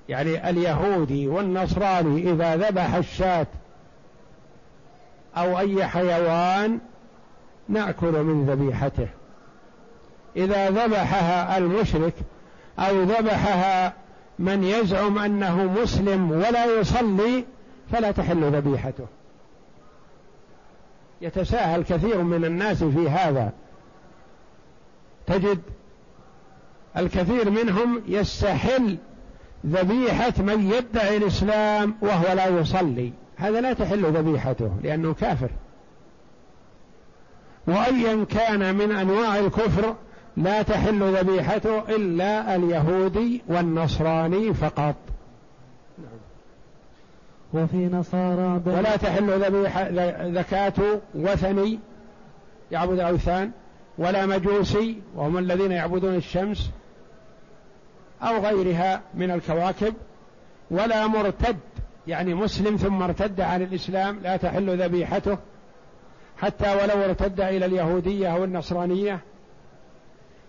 يعني 0.10 0.50
اليهودي 0.50 1.28
والنصراني 1.28 2.32
إذا 2.32 2.56
ذبح 2.56 2.94
الشاة 2.94 3.48
أو 5.38 5.60
أي 5.60 5.88
حيوان 5.88 6.80
نأكل 7.70 8.24
من 8.24 8.46
ذبيحته. 8.46 9.08
إذا 10.36 10.70
ذبحها 10.70 11.58
المشرك 11.58 12.14
أو 12.80 13.04
ذبحها 13.04 13.94
من 14.40 14.64
يزعم 14.64 15.20
أنه 15.20 15.64
مسلم 15.82 16.32
ولا 16.32 16.80
يصلي 16.80 17.46
فلا 17.92 18.12
تحل 18.12 18.44
ذبيحته. 18.44 19.06
يتساهل 21.22 21.84
كثير 21.84 22.22
من 22.22 22.46
الناس 22.46 22.84
في 22.84 23.10
هذا. 23.10 23.52
تجد 25.28 25.60
الكثير 26.98 27.50
منهم 27.50 28.02
يستحل 28.08 28.98
ذبيحة 29.66 30.34
من 30.38 30.72
يدعي 30.72 31.18
الإسلام 31.18 31.96
وهو 32.02 32.34
لا 32.34 32.48
يصلي. 32.48 33.12
هذا 33.36 33.62
لا 33.62 33.74
تحل 33.74 34.06
ذبيحته 34.06 34.72
لأنه 34.84 35.14
كافر. 35.14 35.50
وأيا 37.68 38.26
كان 38.26 38.76
من 38.76 38.92
أنواع 38.92 39.40
الكفر 39.40 39.96
لا 40.38 40.62
تحل 40.62 41.18
ذبيحته 41.18 41.80
إلا 41.80 42.56
اليهودي 42.56 43.42
والنصراني 43.48 44.54
فقط. 44.54 44.96
وفي 47.56 47.88
نصارى 47.88 48.62
ولا 48.66 48.96
تحل 48.96 49.44
ذبيحة 49.44 49.92
زكاة 50.32 51.00
وثني 51.16 51.80
يعبد 52.72 53.00
أوثان 53.00 53.52
ولا 53.98 54.26
مجوسي 54.26 55.02
وهم 55.16 55.38
الذين 55.38 55.72
يعبدون 55.72 56.16
الشمس 56.16 56.70
أو 58.22 58.38
غيرها 58.38 59.02
من 59.14 59.32
الكواكب 59.32 59.94
ولا 60.72 61.08
مرتد 61.08 61.58
يعني 62.08 62.34
مسلم 62.34 62.76
ثم 62.76 63.02
ارتد 63.02 63.42
عن 63.42 63.62
الإسلام 63.62 64.20
لا 64.24 64.38
تحل 64.38 64.82
ذبيحته 64.84 65.38
حتى 66.38 66.76
ولو 66.76 67.04
ارتد 67.04 67.42
إلى 67.42 67.66
اليهودية 67.66 68.36
أو 68.36 68.44
النصرانية 68.44 69.20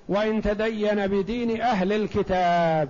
وإن 0.08 0.42
تدين 0.42 1.06
بدين 1.06 1.60
أهل 1.60 1.92
الكتاب 1.92 2.88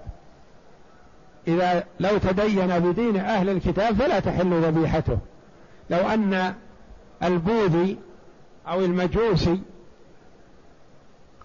إذا 1.48 1.84
لو 2.00 2.18
تدين 2.18 2.78
بدين 2.78 3.16
أهل 3.16 3.48
الكتاب 3.48 3.94
فلا 3.94 4.20
تحل 4.20 4.62
ذبيحته. 4.62 5.18
لو 5.90 5.98
أن 5.98 6.54
البوذي 7.22 7.96
أو 8.68 8.80
المجوسي 8.84 9.60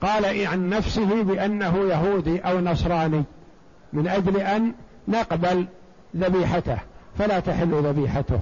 قال 0.01 0.47
عن 0.47 0.69
نفسه 0.69 1.23
بأنه 1.23 1.77
يهودي 1.77 2.39
أو 2.39 2.59
نصراني 2.59 3.23
من 3.93 4.07
أجل 4.07 4.37
أن 4.37 4.73
نقبل 5.07 5.65
ذبيحته 6.15 6.77
فلا 7.17 7.39
تحل 7.39 7.71
ذبيحته. 7.71 8.39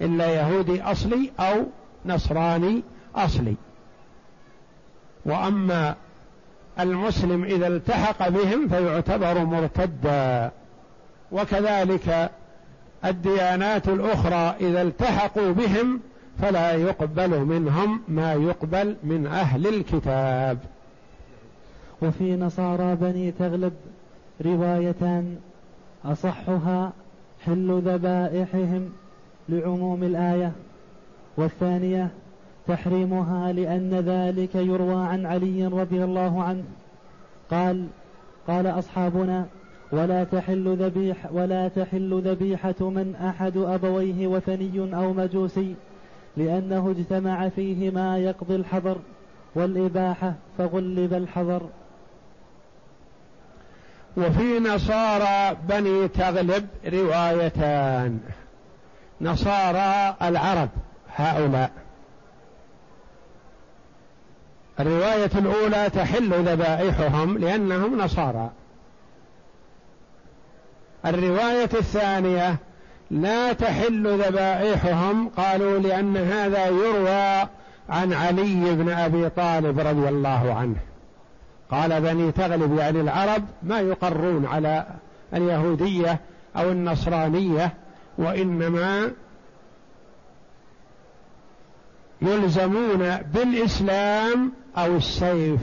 إلا 0.00 0.26
يهودي 0.26 0.82
أصلي 0.82 1.30
أو 1.40 1.66
نصراني 2.06 2.82
أصلي. 3.14 3.54
وأما 5.24 5.94
المسلم 6.80 7.44
إذا 7.44 7.66
التحق 7.66 8.28
بهم 8.28 8.68
فيعتبر 8.68 9.44
مرتدا. 9.44 10.50
وكذلك 11.32 12.30
الديانات 13.04 13.88
الأخرى 13.88 14.54
إذا 14.60 14.82
التحقوا 14.82 15.52
بهم 15.52 16.00
فلا 16.42 16.72
يقبل 16.72 17.44
منهم 17.44 18.00
ما 18.08 18.34
يقبل 18.34 18.96
من 19.04 19.26
أهل 19.26 19.66
الكتاب. 19.66 20.58
وفي 22.02 22.36
نصارى 22.36 22.96
بني 22.96 23.32
تغلب 23.32 23.72
روايتان 24.44 25.36
أصحها 26.04 26.92
حل 27.46 27.82
ذبائحهم 27.84 28.92
لعموم 29.48 30.02
الآية 30.02 30.52
والثانية 31.36 32.08
تحريمها 32.68 33.52
لأن 33.52 33.90
ذلك 33.94 34.54
يروى 34.54 35.06
عن 35.06 35.26
علي 35.26 35.66
رضي 35.66 36.04
الله 36.04 36.42
عنه. 36.42 36.64
قال 37.50 37.86
قال 38.48 38.66
أصحابنا 38.66 39.46
ولا 39.92 40.24
تحل 40.24 40.76
ذبيح 40.76 41.32
ولا 41.32 41.68
تحل 41.68 42.22
ذبيحة 42.24 42.74
من 42.80 43.14
أحد 43.14 43.56
أبويه 43.56 44.26
وثني 44.26 44.96
أو 44.96 45.12
مجوسي 45.12 45.74
لأنه 46.36 46.90
اجتمع 46.90 47.48
فيه 47.48 47.90
ما 47.90 48.18
يقضي 48.18 48.56
الحظر 48.56 48.96
والإباحة 49.54 50.34
فغلب 50.58 51.14
الحظر 51.14 51.62
وفي 54.16 54.58
نصارى 54.58 55.56
بني 55.68 56.08
تغلب 56.08 56.66
روايتان. 56.86 58.20
نصارى 59.20 60.16
العرب 60.22 60.68
هؤلاء. 61.16 61.70
الرواية 64.80 65.30
الأولى 65.34 65.90
تحل 65.90 66.48
ذبائحهم 66.48 67.38
لأنهم 67.38 68.00
نصارى. 68.00 68.50
الرواية 71.06 71.70
الثانية 71.74 72.56
لا 73.10 73.52
تحل 73.52 74.22
ذبائحهم 74.22 75.28
قالوا 75.28 75.78
لأن 75.78 76.16
هذا 76.16 76.66
يروى 76.66 77.48
عن 77.88 78.12
علي 78.12 78.74
بن 78.74 78.88
أبي 78.88 79.28
طالب 79.28 79.80
رضي 79.80 80.08
الله 80.08 80.54
عنه. 80.54 80.76
قال 81.70 82.00
بني 82.00 82.32
تغلب 82.32 82.78
يعني 82.78 83.00
العرب 83.00 83.44
ما 83.62 83.80
يقرون 83.80 84.46
على 84.46 84.86
اليهودية 85.34 86.20
أو 86.56 86.70
النصرانية 86.70 87.72
وإنما 88.18 89.10
يلزمون 92.22 93.16
بالإسلام 93.34 94.52
أو 94.76 94.96
السيف 94.96 95.60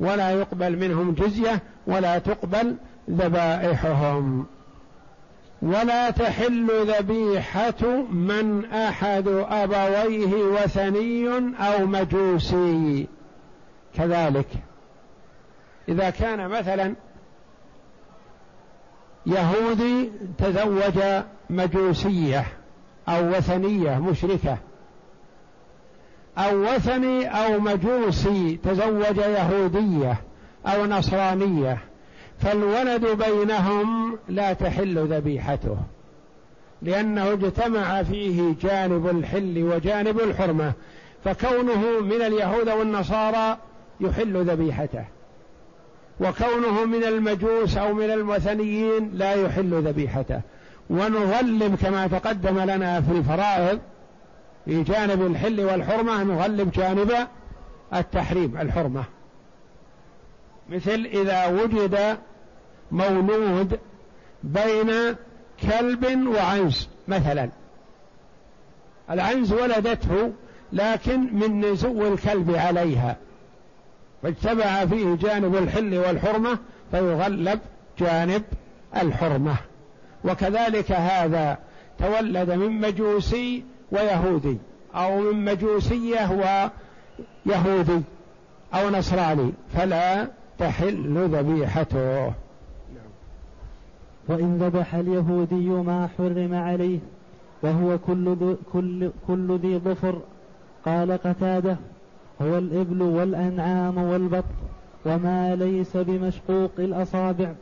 ولا 0.00 0.30
يقبل 0.30 0.78
منهم 0.78 1.12
جزية 1.12 1.62
ولا 1.86 2.18
تقبل 2.18 2.76
ذبائحهم. 3.10 4.46
ولا 5.64 6.10
تحل 6.10 6.90
ذبيحة 6.90 7.86
من 8.10 8.64
أحد 8.64 9.28
أبويه 9.48 10.34
وثني 10.34 11.28
أو 11.58 11.86
مجوسي. 11.86 13.06
كذلك. 13.94 14.48
إذا 15.88 16.10
كان 16.10 16.48
مثلا 16.48 16.94
يهودي 19.26 20.10
تزوج 20.38 21.22
مجوسية 21.50 22.44
أو 23.08 23.28
وثنية 23.28 23.98
مشركة 23.98 24.58
أو 26.38 26.62
وثني 26.62 27.26
أو 27.26 27.60
مجوسي 27.60 28.56
تزوج 28.56 29.16
يهودية 29.16 30.16
أو 30.66 30.86
نصرانية 30.86 31.78
فالولد 32.44 33.06
بينهم 33.06 34.18
لا 34.28 34.52
تحل 34.52 34.98
ذبيحته 34.98 35.76
لأنه 36.82 37.32
اجتمع 37.32 38.02
فيه 38.02 38.54
جانب 38.62 39.08
الحل 39.08 39.62
وجانب 39.62 40.20
الحرمة 40.20 40.72
فكونه 41.24 42.00
من 42.00 42.22
اليهود 42.22 42.68
والنصارى 42.68 43.58
يحل 44.00 44.50
ذبيحته 44.50 45.04
وكونه 46.20 46.84
من 46.84 47.04
المجوس 47.04 47.76
أو 47.76 47.94
من 47.94 48.10
الوثنيين 48.10 49.10
لا 49.14 49.34
يحل 49.34 49.88
ذبيحته. 49.88 50.40
ونغلب 50.90 51.76
كما 51.82 52.06
تقدم 52.06 52.58
لنا 52.58 53.00
في 53.00 53.12
الفرائض 53.12 53.78
في 54.64 54.82
جانب 54.82 55.26
الحل 55.26 55.60
والحرمة 55.60 56.22
نغلب 56.22 56.70
جانب 56.70 57.12
التحريم 57.94 58.56
الحرمة. 58.56 59.04
مثل 60.68 61.08
إذا 61.12 61.46
وجد 61.46 62.18
مولود 62.94 63.78
بين 64.42 64.90
كلب 65.62 66.26
وعنز 66.26 66.88
مثلا. 67.08 67.48
العنز 69.10 69.52
ولدته 69.52 70.32
لكن 70.72 71.36
من 71.36 71.60
نزو 71.60 72.12
الكلب 72.12 72.50
عليها. 72.50 73.16
فاجتمع 74.22 74.86
فيه 74.86 75.14
جانب 75.14 75.56
الحل 75.56 75.98
والحرمة 75.98 76.58
فيغلب 76.90 77.60
جانب 77.98 78.42
الحرمة. 78.96 79.56
وكذلك 80.24 80.92
هذا 80.92 81.58
تولد 81.98 82.50
من 82.50 82.80
مجوسي 82.80 83.64
ويهودي 83.92 84.58
أو 84.94 85.20
من 85.20 85.44
مجوسية 85.44 86.30
ويهودي 87.46 88.02
أو 88.74 88.90
نصراني. 88.90 89.52
فلا 89.76 90.28
تحل 90.58 91.28
ذبيحته. 91.32 92.32
وإن 94.28 94.58
ذبح 94.58 94.94
اليهودي 94.94 95.68
ما 95.68 96.08
حرم 96.18 96.54
عليه 96.54 96.98
وهو 97.62 97.98
كل 97.98 98.56
كل, 98.72 99.10
كل 99.26 99.58
ذي 99.58 99.78
ظفر 99.78 100.18
قال 100.84 101.12
قتادة 101.12 101.76
هو 102.42 102.58
الإبل 102.58 103.02
والأنعام 103.02 103.98
والبط 103.98 104.44
وما 105.06 105.54
ليس 105.54 105.96
بمشقوق 105.96 106.70
الأصابع. 106.78 107.52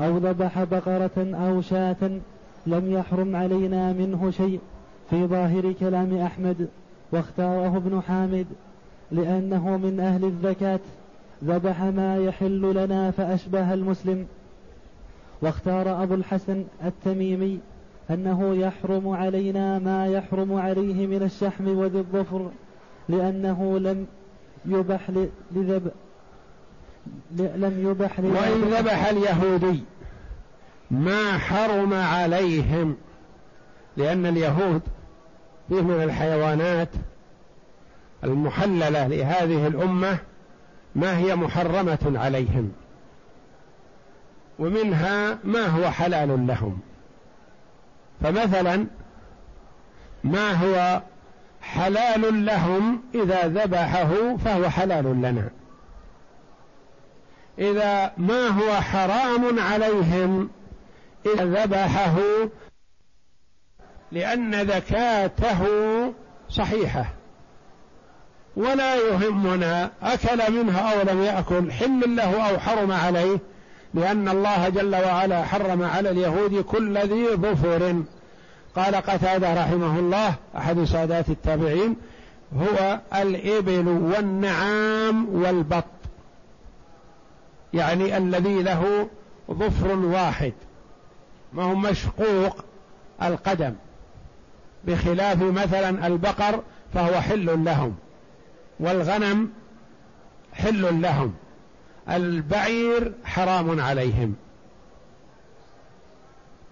أو 0.00 0.18
ذبح 0.18 0.64
بقرة 0.64 1.34
أو 1.34 1.60
شاة 1.60 2.20
لم 2.66 2.92
يحرم 2.92 3.36
علينا 3.36 3.92
منه 3.92 4.30
شيء 4.30 4.60
في 5.10 5.26
ظاهر 5.26 5.72
كلام 5.72 6.16
أحمد 6.16 6.68
واختاره 7.12 7.76
ابن 7.76 8.00
حامد 8.00 8.46
لأنه 9.12 9.76
من 9.76 10.00
أهل 10.00 10.24
الزكاة 10.24 10.80
ذبح 11.44 11.82
ما 11.82 12.16
يحل 12.16 12.74
لنا 12.74 13.10
فأشبه 13.10 13.74
المسلم. 13.74 14.26
واختار 15.42 16.02
أبو 16.02 16.14
الحسن 16.14 16.64
التميمي 16.84 17.60
أنه 18.10 18.54
يحرم 18.54 19.08
علينا 19.08 19.78
ما 19.78 20.06
يحرم 20.06 20.52
عليه 20.52 21.06
من 21.06 21.22
الشحم 21.22 21.68
وذي 21.68 21.98
الظفر 21.98 22.50
لأنه 23.08 23.78
لم 23.78 24.06
يبح 24.66 25.10
لذب 25.52 25.90
لم 27.36 27.90
يبح 27.90 28.20
وإن 28.20 28.60
ذبح 28.60 29.06
اليهودي 29.06 29.82
ما 30.90 31.38
حرم 31.38 31.94
عليهم 31.94 32.96
لأن 33.96 34.26
اليهود 34.26 34.82
فيه 35.68 35.80
من 35.80 36.02
الحيوانات 36.02 36.88
المحللة 38.24 39.06
لهذه 39.06 39.66
الأمة 39.66 40.18
ما 40.94 41.18
هي 41.18 41.36
محرمة 41.36 42.12
عليهم. 42.14 42.72
ومنها 44.60 45.38
ما 45.44 45.66
هو 45.66 45.90
حلال 45.90 46.46
لهم. 46.46 46.78
فمثلا 48.22 48.86
ما 50.24 50.52
هو 50.52 51.02
حلال 51.62 52.46
لهم 52.46 53.02
إذا 53.14 53.48
ذبحه 53.48 54.36
فهو 54.36 54.68
حلال 54.68 55.04
لنا. 55.04 55.50
إذا 57.58 58.12
ما 58.18 58.48
هو 58.48 58.80
حرام 58.80 59.58
عليهم 59.58 60.50
إذا 61.26 61.44
ذبحه 61.44 62.16
لأن 64.12 64.54
ذكاته 64.54 65.62
صحيحة. 66.48 67.12
ولا 68.56 68.96
يهمنا 68.96 69.90
أكل 70.02 70.52
منها 70.52 70.92
أو 70.92 71.02
لم 71.02 71.22
يأكل 71.22 71.72
حل 71.72 72.16
له 72.16 72.50
أو 72.50 72.58
حرم 72.58 72.92
عليه. 72.92 73.38
لأن 73.94 74.28
الله 74.28 74.68
جل 74.68 74.94
وعلا 74.94 75.44
حرم 75.44 75.82
على 75.82 76.10
اليهود 76.10 76.60
كل 76.60 76.98
ذي 76.98 77.26
ظفر. 77.36 78.02
قال 78.76 78.94
قتادة 78.94 79.54
رحمه 79.54 79.98
الله 79.98 80.34
أحد 80.56 80.84
سادات 80.84 81.28
التابعين 81.28 81.96
هو 82.56 83.00
الإبل 83.14 83.88
والنعام 83.88 85.34
والبط. 85.34 85.84
يعني 87.74 88.16
الذي 88.16 88.62
له 88.62 89.08
ظفر 89.50 89.98
واحد 89.98 90.52
ما 91.52 91.62
هو 91.62 91.74
مشقوق 91.74 92.64
القدم. 93.22 93.74
بخلاف 94.84 95.42
مثلا 95.42 96.06
البقر 96.06 96.62
فهو 96.94 97.20
حل 97.20 97.64
لهم 97.64 97.94
والغنم 98.80 99.50
حل 100.52 101.02
لهم. 101.02 101.34
البعير 102.08 103.12
حرام 103.24 103.80
عليهم. 103.80 104.34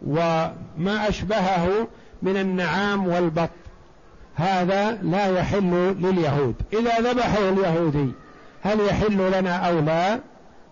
وما 0.06 1.08
أشبهه 1.08 1.88
من 2.22 2.36
النعام 2.36 3.06
والبط. 3.06 3.50
هذا 4.34 4.92
لا 4.92 5.26
يحل 5.26 5.96
لليهود. 6.00 6.54
إذا 6.72 7.00
ذبحه 7.00 7.48
اليهودي 7.48 8.12
هل 8.62 8.80
يحل 8.80 9.38
لنا 9.38 9.56
أو 9.68 9.80
لا؟ 9.80 10.20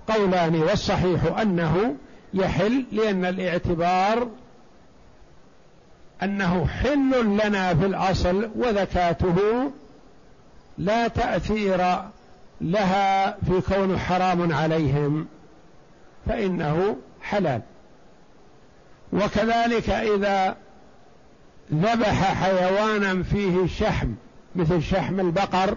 قولان 0.08 0.62
والصحيح 0.62 1.38
أنه 1.40 1.96
يحل 2.34 2.84
لأن 2.92 3.24
الاعتبار 3.24 4.28
أنه 6.22 6.66
حل 6.66 7.24
لنا 7.24 7.74
في 7.74 7.86
الأصل 7.86 8.50
وذكاته 8.56 9.70
لا 10.78 11.08
تأثير 11.08 11.98
لها 12.60 13.30
في 13.30 13.60
كون 13.60 13.98
حرام 13.98 14.52
عليهم 14.52 15.26
فإنه 16.26 16.96
حلال. 17.22 17.62
وكذلك 19.12 19.90
إذا 19.90 20.56
ذبح 21.74 22.32
حيوانا 22.44 23.22
فيه 23.22 23.66
شحم 23.66 24.08
مثل 24.56 24.82
شحم 24.82 25.20
البقر 25.20 25.76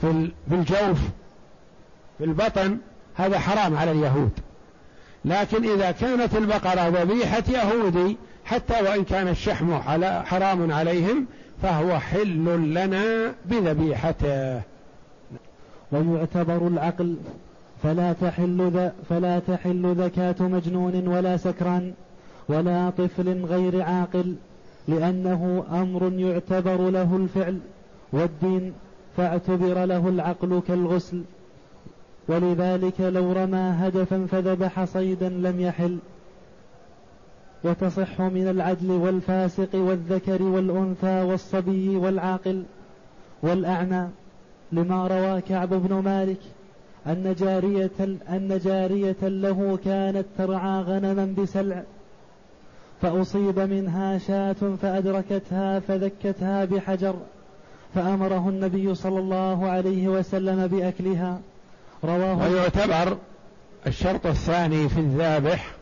في 0.00 0.26
الجوف 0.52 0.98
في 2.18 2.24
البطن 2.24 2.78
هذا 3.14 3.38
حرام 3.38 3.76
على 3.76 3.90
اليهود. 3.90 4.32
لكن 5.24 5.70
إذا 5.70 5.90
كانت 5.90 6.36
البقرة 6.36 6.88
ذبيحة 6.88 7.42
يهودي 7.48 8.16
حتى 8.44 8.82
وإن 8.82 9.04
كان 9.04 9.28
الشحم 9.28 9.74
حرام 10.24 10.72
عليهم 10.72 11.26
فهو 11.62 11.98
حل 11.98 12.74
لنا 12.74 13.34
بذبيحته. 13.44 14.73
ويعتبر 15.92 16.68
العقل 16.68 17.16
فلا 17.82 18.12
تحل 18.12 18.70
ذا 18.70 18.92
فلا 19.08 19.38
تحل 19.38 19.94
ذكاة 19.94 20.48
مجنون 20.48 21.08
ولا 21.08 21.36
سكران 21.36 21.92
ولا 22.48 22.90
طفل 22.90 23.44
غير 23.44 23.82
عاقل 23.82 24.34
لأنه 24.88 25.64
أمر 25.72 26.12
يعتبر 26.12 26.90
له 26.90 27.16
الفعل 27.16 27.58
والدين 28.12 28.72
فاعتبر 29.16 29.84
له 29.84 30.08
العقل 30.08 30.62
كالغسل. 30.68 31.22
ولذلك 32.28 33.00
لو 33.00 33.32
رمى 33.32 33.74
هدفا 33.78 34.26
فذبح 34.30 34.84
صيدا 34.84 35.28
لم 35.28 35.60
يحل. 35.60 35.98
وتصح 37.64 38.20
من 38.20 38.48
العدل 38.48 38.90
والفاسق 38.90 39.74
والذكر 39.74 40.42
والأنثى 40.42 41.22
والصبي 41.22 41.96
والعاقل 41.96 42.62
والأعمى. 43.42 44.08
لما 44.72 45.06
روى 45.06 45.40
كعب 45.40 45.68
بن 45.68 45.94
مالك 45.94 46.40
أن 47.06 47.34
جارية, 47.38 47.90
أن 48.28 48.60
جارية 48.64 49.16
له 49.22 49.78
كانت 49.84 50.26
ترعى 50.38 50.80
غنما 50.82 51.34
بسلع 51.38 51.82
فأصيب 53.02 53.58
منها 53.58 54.18
شاة 54.18 54.76
فأدركتها 54.82 55.80
فذكتها 55.80 56.64
بحجر 56.64 57.14
فأمره 57.94 58.48
النبي 58.48 58.94
صلى 58.94 59.18
الله 59.18 59.68
عليه 59.68 60.08
وسلم 60.08 60.66
بأكلها. 60.66 61.40
رواه 62.04 62.50
ويعتبر 62.50 63.16
الشرط 63.86 64.26
الثاني 64.26 64.88
في 64.88 65.00
الذابح 65.00 65.74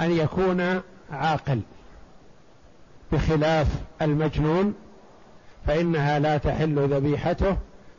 أن 0.00 0.10
يكون 0.10 0.80
عاقل 1.10 1.60
بخلاف 3.12 3.66
المجنون 4.02 4.74
فإنها 5.66 6.18
لا 6.18 6.38
تحل 6.38 6.88
ذبيحته 6.94 7.56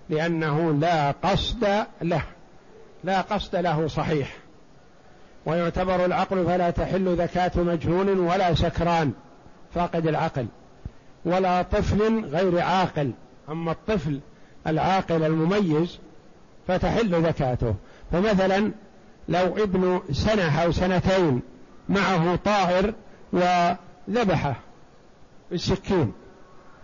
لأنه 0.09 0.71
لا 0.71 1.11
قصد 1.11 1.85
له 2.01 2.21
لا 3.03 3.21
قصد 3.21 3.55
له 3.55 3.87
صحيح. 3.87 4.35
ويعتبر 5.45 6.05
العقل 6.05 6.45
فلا 6.45 6.69
تحل 6.69 7.15
ذكاة 7.15 7.51
مجنون 7.55 8.19
ولا 8.19 8.53
سكران 8.53 9.11
فاقد 9.75 10.07
العقل. 10.07 10.45
ولا 11.25 11.61
طفل 11.61 12.25
غير 12.25 12.59
عاقل. 12.59 13.11
أما 13.49 13.71
الطفل 13.71 14.19
العاقل 14.67 15.23
المميز 15.23 15.99
فتحل 16.67 17.25
ذكاته 17.27 17.75
فمثلا 18.11 18.71
لو 19.29 19.57
ابن 19.57 20.01
سنة 20.11 20.63
أو 20.63 20.71
سنتين 20.71 21.41
معه 21.89 22.35
طائر 22.35 22.93
وذبحه 23.33 24.55
بالسكين 25.51 26.13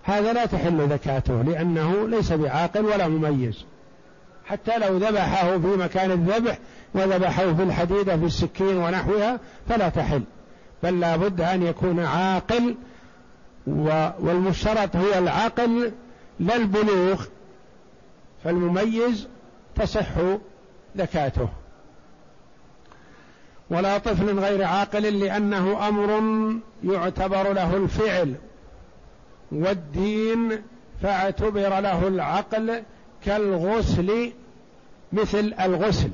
هذا 0.03 0.33
لا 0.33 0.45
تحل 0.45 0.87
ذكاته 0.87 1.41
لأنه 1.41 2.07
ليس 2.07 2.33
بعاقل 2.33 2.85
ولا 2.85 3.07
مميز. 3.07 3.65
حتى 4.45 4.77
لو 4.77 4.97
ذبحه 4.97 5.57
في 5.57 5.67
مكان 5.67 6.11
الذبح 6.11 6.57
وذبحه 6.93 7.53
في 7.53 7.63
الحديدة 7.63 8.17
في 8.17 8.25
السكين 8.25 8.77
ونحوها 8.77 9.39
فلا 9.69 9.89
تحل. 9.89 10.23
بل 10.83 10.99
لا 10.99 11.15
بد 11.15 11.41
أن 11.41 11.63
يكون 11.63 11.99
عاقل 11.99 12.75
والمشترط 14.19 14.95
هو 14.95 15.13
العقل 15.17 15.91
لا 16.39 16.55
البلوغ. 16.55 17.25
فالمميز 18.43 19.27
تصح 19.75 20.07
ذكاته. 20.97 21.49
ولا 23.69 23.97
طفل 23.97 24.39
غير 24.39 24.63
عاقل 24.63 25.19
لأنه 25.19 25.87
أمر 25.87 26.21
يعتبر 26.83 27.53
له 27.53 27.77
الفعل. 27.77 28.35
والدين 29.51 30.61
فاعتبر 31.01 31.79
له 31.79 32.07
العقل 32.07 32.83
كالغسل 33.25 34.31
مثل 35.13 35.53
الغسل. 35.61 36.09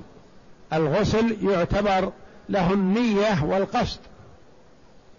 الغسل 0.73 1.38
يعتبر 1.50 2.12
له 2.50 2.73
النية 2.73 3.43
والقصد. 3.43 4.00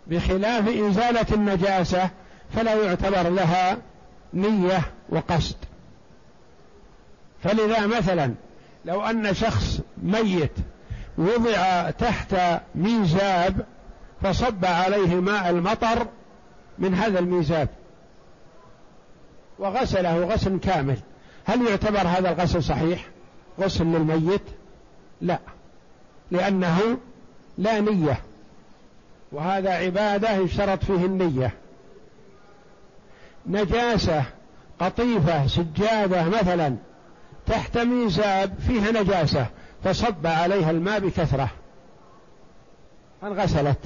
بخلاف 0.06 0.68
إزالة 0.68 1.26
النجاسة 1.32 2.10
فلا 2.56 2.74
يعتبر 2.84 3.28
لها 3.28 3.78
نية 4.34 4.80
وقصد. 5.08 5.56
فلذا 7.44 7.86
مثلا 7.86 8.34
لو 8.84 9.02
أن 9.02 9.34
شخص 9.34 9.80
ميت 10.02 10.52
وضع 11.18 11.90
تحت 11.90 12.36
ميزاب 12.74 13.66
فصب 14.22 14.64
عليه 14.64 15.14
ماء 15.14 15.50
المطر 15.50 16.06
من 16.78 16.94
هذا 16.94 17.18
الميزاب. 17.18 17.68
وغسله 19.58 20.24
غسل 20.24 20.58
كامل. 20.58 20.98
هل 21.44 21.66
يعتبر 21.66 21.98
هذا 21.98 22.30
الغسل 22.30 22.62
صحيح؟ 22.62 23.06
غسل 23.60 23.84
للميت؟ 23.84 24.42
لا. 25.20 25.38
لأنه 26.30 26.98
لا 27.58 27.80
نية. 27.80 28.20
وهذا 29.32 29.70
عبادة 29.70 30.30
يشترط 30.30 30.84
فيه 30.84 31.06
النية. 31.06 31.54
نجاسة 33.46 34.24
قطيفة 34.80 35.46
سجادة 35.46 36.28
مثلا 36.28 36.76
تحت 37.46 37.78
ميزاب 37.78 38.54
فيها 38.66 38.90
نجاسة 39.02 39.46
فصب 39.84 40.26
عليها 40.26 40.70
الماء 40.70 41.00
بكثرة. 41.00 41.50
انغسلت 43.22 43.78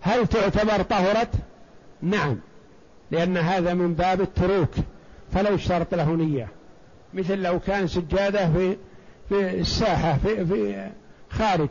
هل 0.00 0.26
تعتبر 0.26 0.82
طهرت؟ 0.82 1.30
نعم. 2.02 2.38
لأن 3.10 3.36
هذا 3.36 3.74
من 3.74 3.94
باب 3.94 4.20
التروك 4.20 4.70
فلا 5.32 5.50
يشترط 5.50 5.94
له 5.94 6.16
نية. 6.16 6.48
مثل 7.14 7.42
لو 7.42 7.60
كان 7.60 7.86
سجادة 7.86 8.52
في 8.52 8.76
في 9.28 9.60
الساحة 9.60 10.18
في, 10.18 10.46
في 10.46 10.90
خارج. 11.30 11.68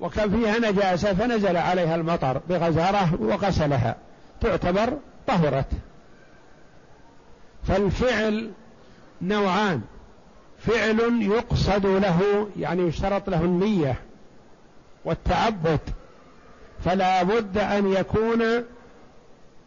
وكان 0.00 0.30
فيها 0.30 0.58
نجاسة 0.58 1.14
فنزل 1.14 1.56
عليها 1.56 1.94
المطر 1.94 2.40
بغزارة 2.48 3.18
وغسلها. 3.20 3.96
تعتبر 4.40 4.98
طهرت. 5.26 5.66
فالفعل 7.64 8.50
نوعان. 9.22 9.80
فعل 10.58 11.22
يقصد 11.22 11.86
له 11.86 12.48
يعني 12.58 12.82
يشترط 12.82 13.30
له 13.30 13.44
النية 13.44 13.94
والتعبد. 15.04 15.80
فلا 16.84 17.22
بد 17.22 17.58
أن 17.58 17.92
يكون 17.92 18.42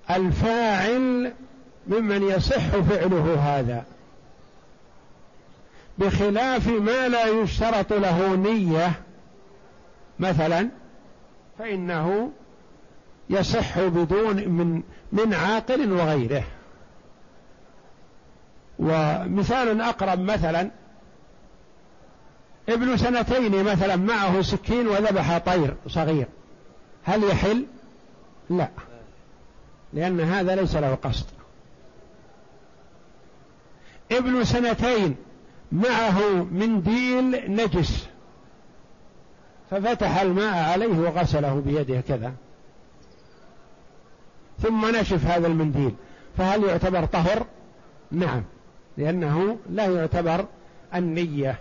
الفاعل 0.10 1.34
ممن 1.88 2.24
يصح 2.24 2.68
فعله 2.68 3.36
هذا 3.40 3.86
بخلاف 5.98 6.68
ما 6.68 7.08
لا 7.08 7.26
يشترط 7.26 7.94
له 7.94 8.36
نية 8.36 8.92
مثلا 10.20 10.70
فإنه 11.60 12.32
يصح 13.30 13.80
بدون 13.80 14.36
من 14.36 14.82
من 15.12 15.34
عاقل 15.34 15.92
وغيره. 15.92 16.44
ومثال 18.80 19.82
أقرب 19.82 20.20
مثلا 20.20 20.72
ابن 22.70 22.98
سنتين 22.98 23.64
مثلا 23.64 23.96
معه 23.96 24.42
سكين 24.42 24.88
وذبح 24.88 25.38
طير 25.38 25.76
صغير 25.88 26.28
هل 27.04 27.24
يحل؟ 27.24 27.66
لا. 28.50 28.70
لأن 29.96 30.20
هذا 30.20 30.56
ليس 30.56 30.76
له 30.76 30.96
قصد. 30.96 31.26
ابن 34.12 34.44
سنتين 34.44 35.16
معه 35.72 36.44
منديل 36.52 37.52
نجس 37.56 38.08
ففتح 39.72 40.22
الماء 40.22 40.72
عليه 40.72 41.00
وغسله 41.00 41.62
بيده 41.66 42.02
كذا. 42.02 42.34
ثم 44.60 44.96
نشف 44.96 45.26
هذا 45.26 45.48
المنديل 45.48 45.96
فهل 46.38 46.64
يعتبر 46.64 47.06
طهر؟ 47.06 47.46
نعم 48.12 48.44
لأنه 48.98 49.58
لا 49.70 49.86
يعتبر 49.86 50.46
النية. 50.96 51.60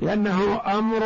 لأنه 0.00 0.60
أمر 0.78 1.02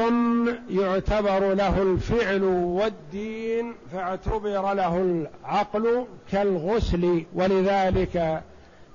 يعتبر 0.71 1.55
له 1.55 1.83
الفعل 1.83 2.43
والدين 2.45 3.75
فاعتبر 3.93 4.75
له 4.75 4.97
العقل 4.97 6.07
كالغسل. 6.33 7.25
ولذلك 7.35 8.43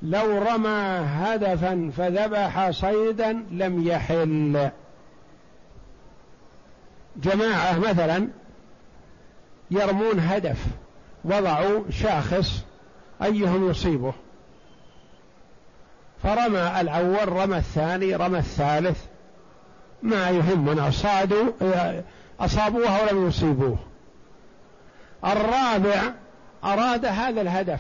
لو 0.02 0.44
رمى 0.44 1.02
هدفا 1.06 1.92
فذبح 1.98 2.70
صيدا 2.70 3.46
لم 3.52 3.88
يحل. 3.88 4.70
جماعة 7.18 7.80
مثلا 7.80 8.28
يرمون 9.72 10.20
هدف 10.20 10.66
وضعوا 11.26 11.84
شاخص 11.90 12.66
أيهم 13.24 13.70
يصيبه. 13.70 14.14
فرمى 16.24 16.82
الأول 16.82 17.30
رمى 17.30 17.58
الثاني 17.58 18.16
رمى 18.16 18.40
الثالث. 18.40 19.09
ما 20.04 20.30
يهمنا. 20.30 20.92
صادوا 20.92 21.52
أصابوها 22.40 23.04
ولم 23.04 23.28
يصيبوه. 23.28 23.78
الرابع 25.26 26.02
أراد 26.64 27.06
هذا 27.06 27.42
الهدف 27.42 27.80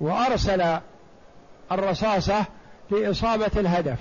وأرسل 0.00 0.78
الرصاصة 1.72 2.44
لإصابة 2.90 3.50
الهدف. 3.56 3.98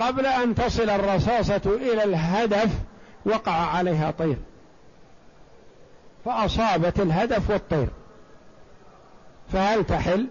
قبل 0.00 0.26
أن 0.26 0.54
تصل 0.54 0.90
الرصاصة 0.90 1.62
إلى 1.66 2.04
الهدف 2.04 2.70
وقع 3.24 3.52
عليها 3.52 4.10
طير. 4.10 4.36
فأصابت 6.24 7.00
الهدف 7.00 7.50
والطير. 7.50 7.88
فهل 9.52 9.84
تحل؟ 9.84 10.26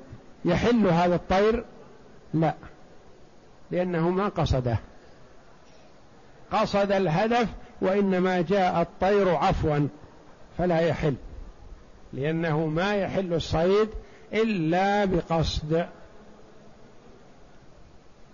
يحل 0.46 0.88
هذا 0.88 1.16
الطير؟ 1.16 1.66
لا. 2.34 2.54
لأنه 3.72 4.10
ما 4.10 4.28
قصده. 4.28 4.78
قصد 6.52 6.92
الهدف 6.92 7.48
وإنما 7.82 8.42
جاء 8.42 8.82
الطير 8.82 9.36
عفوا 9.36 9.88
فلا 10.58 10.80
يحل 10.80 11.16
لأنه 12.14 12.66
ما 12.66 12.96
يحل 12.96 13.34
الصيد 13.34 13.90
إلا 14.34 15.06
بقصد. 15.06 15.86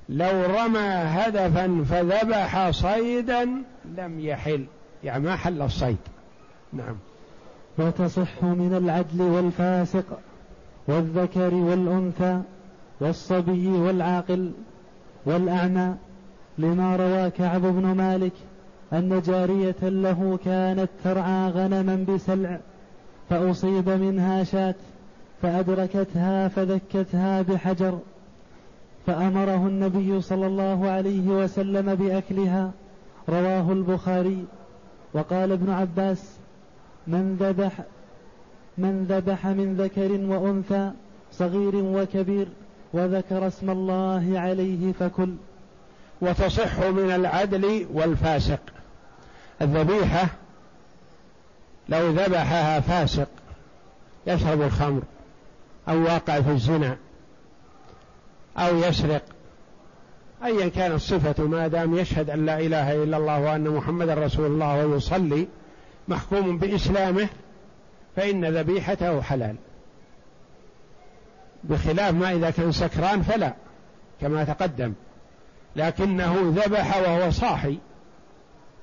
لو 0.09 0.45
رمى 0.45 0.89
هدفا 0.89 1.85
فذبح 1.89 2.69
صيدا 2.69 3.49
لم 3.97 4.19
يحل 4.19 4.65
يعني 5.03 5.23
ما 5.23 5.35
حل 5.35 5.61
الصيد. 5.61 5.97
نعم. 6.73 6.95
وتصح 7.77 8.43
من 8.43 8.73
العدل 8.77 9.21
والفاسق 9.21 10.19
والذكر 10.87 11.53
والأنثى 11.53 12.41
والصبي 12.99 13.67
والعاقل 13.67 14.51
والأعمى 15.25 15.95
لما 16.57 16.95
روى 16.95 17.29
كعب 17.29 17.61
بن 17.61 17.91
مالك 17.91 18.33
أن 18.93 19.21
جارية 19.21 19.75
له 19.81 20.39
كانت 20.45 20.89
ترعى 21.03 21.49
غنما 21.49 22.05
بسلع 22.09 22.59
فأصيب 23.29 23.89
منها 23.89 24.43
شاة 24.43 24.75
فأدركتها 25.41 26.47
فذكتها 26.47 27.41
بحجر 27.41 27.99
فأمره 29.07 29.67
النبي 29.67 30.21
صلى 30.21 30.47
الله 30.47 30.89
عليه 30.89 31.29
وسلم 31.29 31.95
بأكلها 31.95 32.71
رواه 33.29 33.71
البخاري. 33.71 34.45
وقال 35.13 35.51
ابن 35.51 35.69
عباس 35.69 36.37
من 37.07 37.35
ذبح 37.39 37.83
من 38.77 39.05
ذبح 39.09 39.47
من 39.47 39.75
ذكر 39.75 40.11
وأنثى 40.11 40.91
صغير 41.31 41.75
وكبير 41.75 42.47
وذكر 42.93 43.47
اسم 43.47 43.69
الله 43.69 44.39
عليه 44.39 44.91
فكل 44.91 45.29
وتصح 46.21 46.79
من 46.79 47.11
العدل 47.11 47.87
والفاسق. 47.93 48.59
الذبيحة 49.61 50.27
لو 51.89 52.09
ذبحها 52.09 52.79
فاسق 52.79 53.27
يشرب 54.27 54.61
الخمر 54.61 55.01
أو 55.89 56.03
واقع 56.03 56.41
في 56.41 56.51
الزنا 56.51 56.97
أو 58.57 58.77
يسرق. 58.77 59.21
أيا 60.43 60.69
كانت 60.69 61.01
صفة 61.01 61.43
ما 61.43 61.67
دام 61.67 61.97
يشهد 61.97 62.29
أن 62.29 62.45
لا 62.45 62.59
إله 62.59 63.03
إلا 63.03 63.17
الله 63.17 63.39
وأن 63.39 63.69
محمد 63.69 64.09
رسول 64.09 64.45
الله 64.45 64.85
ويصلي 64.85 65.47
محكوم 66.07 66.57
بإسلامه 66.57 67.27
فإن 68.15 68.45
ذبيحته 68.45 69.21
حلال. 69.21 69.55
بخلاف 71.63 72.13
ما 72.13 72.31
إذا 72.31 72.49
كان 72.49 72.71
سكران 72.71 73.21
فلا 73.21 73.53
كما 74.21 74.43
تقدم. 74.43 74.93
لكنه 75.75 76.53
ذبح 76.55 76.97
وهو 76.97 77.31
صاحي. 77.31 77.77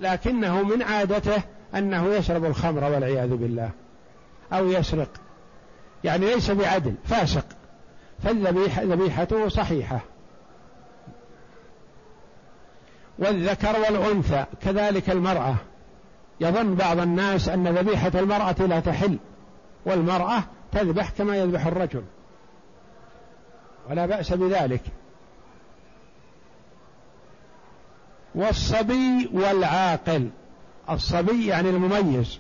لكنه 0.01 0.62
من 0.62 0.82
عادته 0.82 1.43
أنه 1.74 2.14
يشرب 2.14 2.45
الخمر 2.45 2.84
والعياذ 2.84 3.36
بالله. 3.36 3.70
أو 4.53 4.68
يسرق. 4.68 5.09
يعني 6.05 6.26
ليس 6.26 6.51
بعدل 6.51 6.95
فاسق. 7.05 7.45
فالذبيحة 8.22 8.82
ذبيحته 8.82 9.49
صحيحة. 9.49 10.01
والذكر 13.18 13.80
والأنثى 13.80 14.45
كذلك 14.61 15.11
المرأة. 15.11 15.55
يظن 16.40 16.74
بعض 16.74 16.99
الناس 16.99 17.49
أن 17.49 17.68
ذبيحة 17.68 18.12
المرأة 18.14 18.66
لا 18.66 18.80
تحل 18.80 19.18
والمرأة 19.86 20.43
تذبح 20.72 21.11
كما 21.11 21.36
يذبح 21.36 21.66
الرجل. 21.66 22.03
ولا 23.90 24.07
بأس 24.07 24.32
بذلك. 24.32 24.82
والصبي 28.35 29.30
والعاقل. 29.33 30.30
الصبي 30.91 31.47
يعني 31.47 31.70
المميز. 31.70 32.39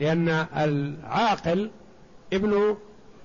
لأن 0.00 0.28
العاقل 0.56 1.70
ابن 2.32 2.76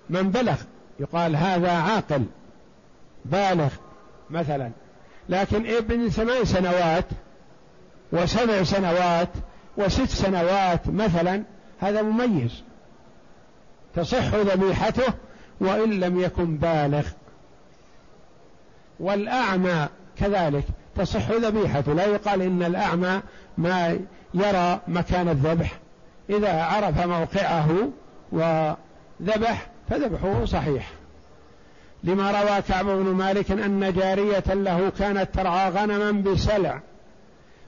من 0.10 0.32
بلغ 0.32 0.62
يقال 1.00 1.36
هذا 1.36 1.72
عاقل 1.72 2.26
بالغ 3.26 3.70
مثلا. 4.30 4.72
لكن 5.30 5.68
ابن 5.68 6.10
ثمان 6.10 6.45
سنوات 6.45 7.06
وسبع 8.12 8.64
سنوات 8.64 9.30
وست 9.78 10.10
سنوات 10.10 10.88
مثلا 10.88 11.43
هذا 11.80 12.02
مميز. 12.02 12.64
تصح 13.95 14.36
ذبيحته 14.36 15.14
وإن 15.60 16.00
لم 16.00 16.20
يكن 16.20 16.58
بالغ. 16.58 17.08
والأعمى 19.00 19.88
كذلك. 20.18 20.64
تصح 20.96 21.32
ذبيحته 21.32 21.94
لا 21.94 22.06
يقال 22.06 22.42
إن 22.42 22.64
الأعمى 22.64 23.22
ما 23.58 24.00
يرى 24.34 24.80
مكان 24.88 25.30
الذبح. 25.30 25.80
إذا 26.30 26.64
عرف 26.64 27.06
موقعه 27.06 27.70
وذبح 28.32 29.68
فذبحه 29.90 30.46
صحيح. 30.46 30.90
لما 32.04 32.32
روى 32.32 32.62
كعب 32.62 32.86
بن 32.86 33.14
مالك 33.14 33.52
أن 33.52 33.94
جارية 33.94 34.44
له 34.54 34.92
كانت 35.00 35.34
ترعى 35.34 35.70
غنما 35.70 36.12
بسلع 36.12 36.80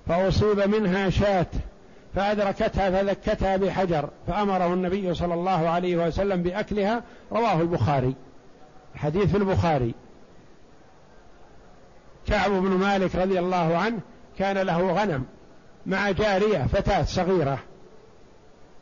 فأصيب 0.07 0.59
منها 0.59 1.09
شاة 1.09 1.47
فأدركتها 2.15 2.91
فذكتها 2.91 3.57
بحجر 3.57 4.09
فأمره 4.27 4.73
النبي 4.73 5.13
صلى 5.13 5.33
الله 5.33 5.69
عليه 5.69 6.07
وسلم 6.07 6.43
بأكلها. 6.43 7.03
رواه 7.31 7.61
البخاري. 7.61 8.15
حديث 8.95 9.35
البخاري. 9.35 9.93
كعب 12.27 12.51
بن 12.51 12.69
مالك 12.69 13.15
رضي 13.15 13.39
الله 13.39 13.77
عنه 13.77 13.99
كان 14.37 14.57
له 14.57 14.91
غنم 14.91 15.25
مع 15.85 16.11
جارية 16.11 16.67
فتاة 16.73 17.03
صغيرة. 17.03 17.59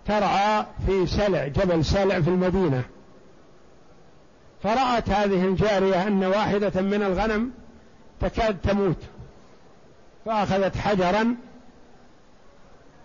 ترعى 0.05 0.65
في 0.85 1.07
سلع 1.07 1.47
جبل 1.47 1.85
سلع 1.85 2.21
في 2.21 2.29
المدينة. 2.29 2.83
فرأت 4.63 5.09
هذه 5.09 5.45
الجارية 5.45 6.07
أن 6.07 6.23
واحدة 6.23 6.81
من 6.81 7.03
الغنم 7.03 7.51
تكاد 8.21 8.57
تموت. 8.61 9.03
فأخذت 10.25 10.77
حجرا 10.77 11.35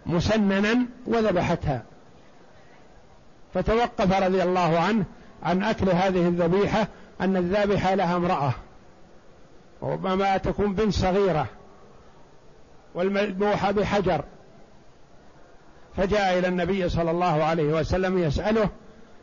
مسننا 0.06 0.86
وذبحتها. 1.06 1.82
فتوقف 3.54 4.22
رضي 4.22 4.42
الله 4.42 4.78
عنه 4.78 5.04
عن 5.42 5.62
أكل 5.62 5.90
هذه 5.90 6.28
الذبيحة 6.28 6.88
أن 7.20 7.36
الذابحة 7.36 7.94
لها 7.94 8.16
امرأة. 8.16 8.52
وربما 9.84 10.36
تكون 10.36 10.74
بنت 10.74 10.92
صغيرة 10.92 11.46
والمذبوحة 12.94 13.70
بحجر. 13.70 14.24
فجاء 15.96 16.38
إلى 16.38 16.48
النبي 16.48 16.88
صلى 16.88 17.10
الله 17.10 17.44
عليه 17.44 17.72
وسلم 17.80 18.18
يسأله 18.18 18.68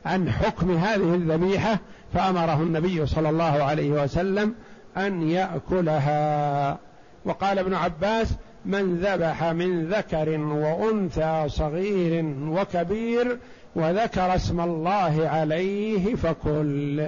عن 0.05 0.31
حكم 0.31 0.77
هذه 0.77 1.15
الذبيحة 1.15 1.79
فأمره 2.13 2.61
النبي 2.61 3.05
صلى 3.05 3.29
الله 3.29 3.63
عليه 3.63 3.91
وسلم 4.03 4.55
أن 4.97 5.29
يأكلها. 5.29 6.77
وقال 7.25 7.59
ابن 7.59 7.73
عباس 7.73 8.33
من 8.65 8.97
ذبح 8.97 9.43
من 9.43 9.89
ذكر 9.89 10.29
وأنثى 10.39 11.45
صغير 11.47 12.35
وكبير 12.41 13.37
وذكر 13.75 14.35
اسم 14.35 14.61
الله 14.61 15.29
عليه 15.29 16.15
فكل 16.15 17.07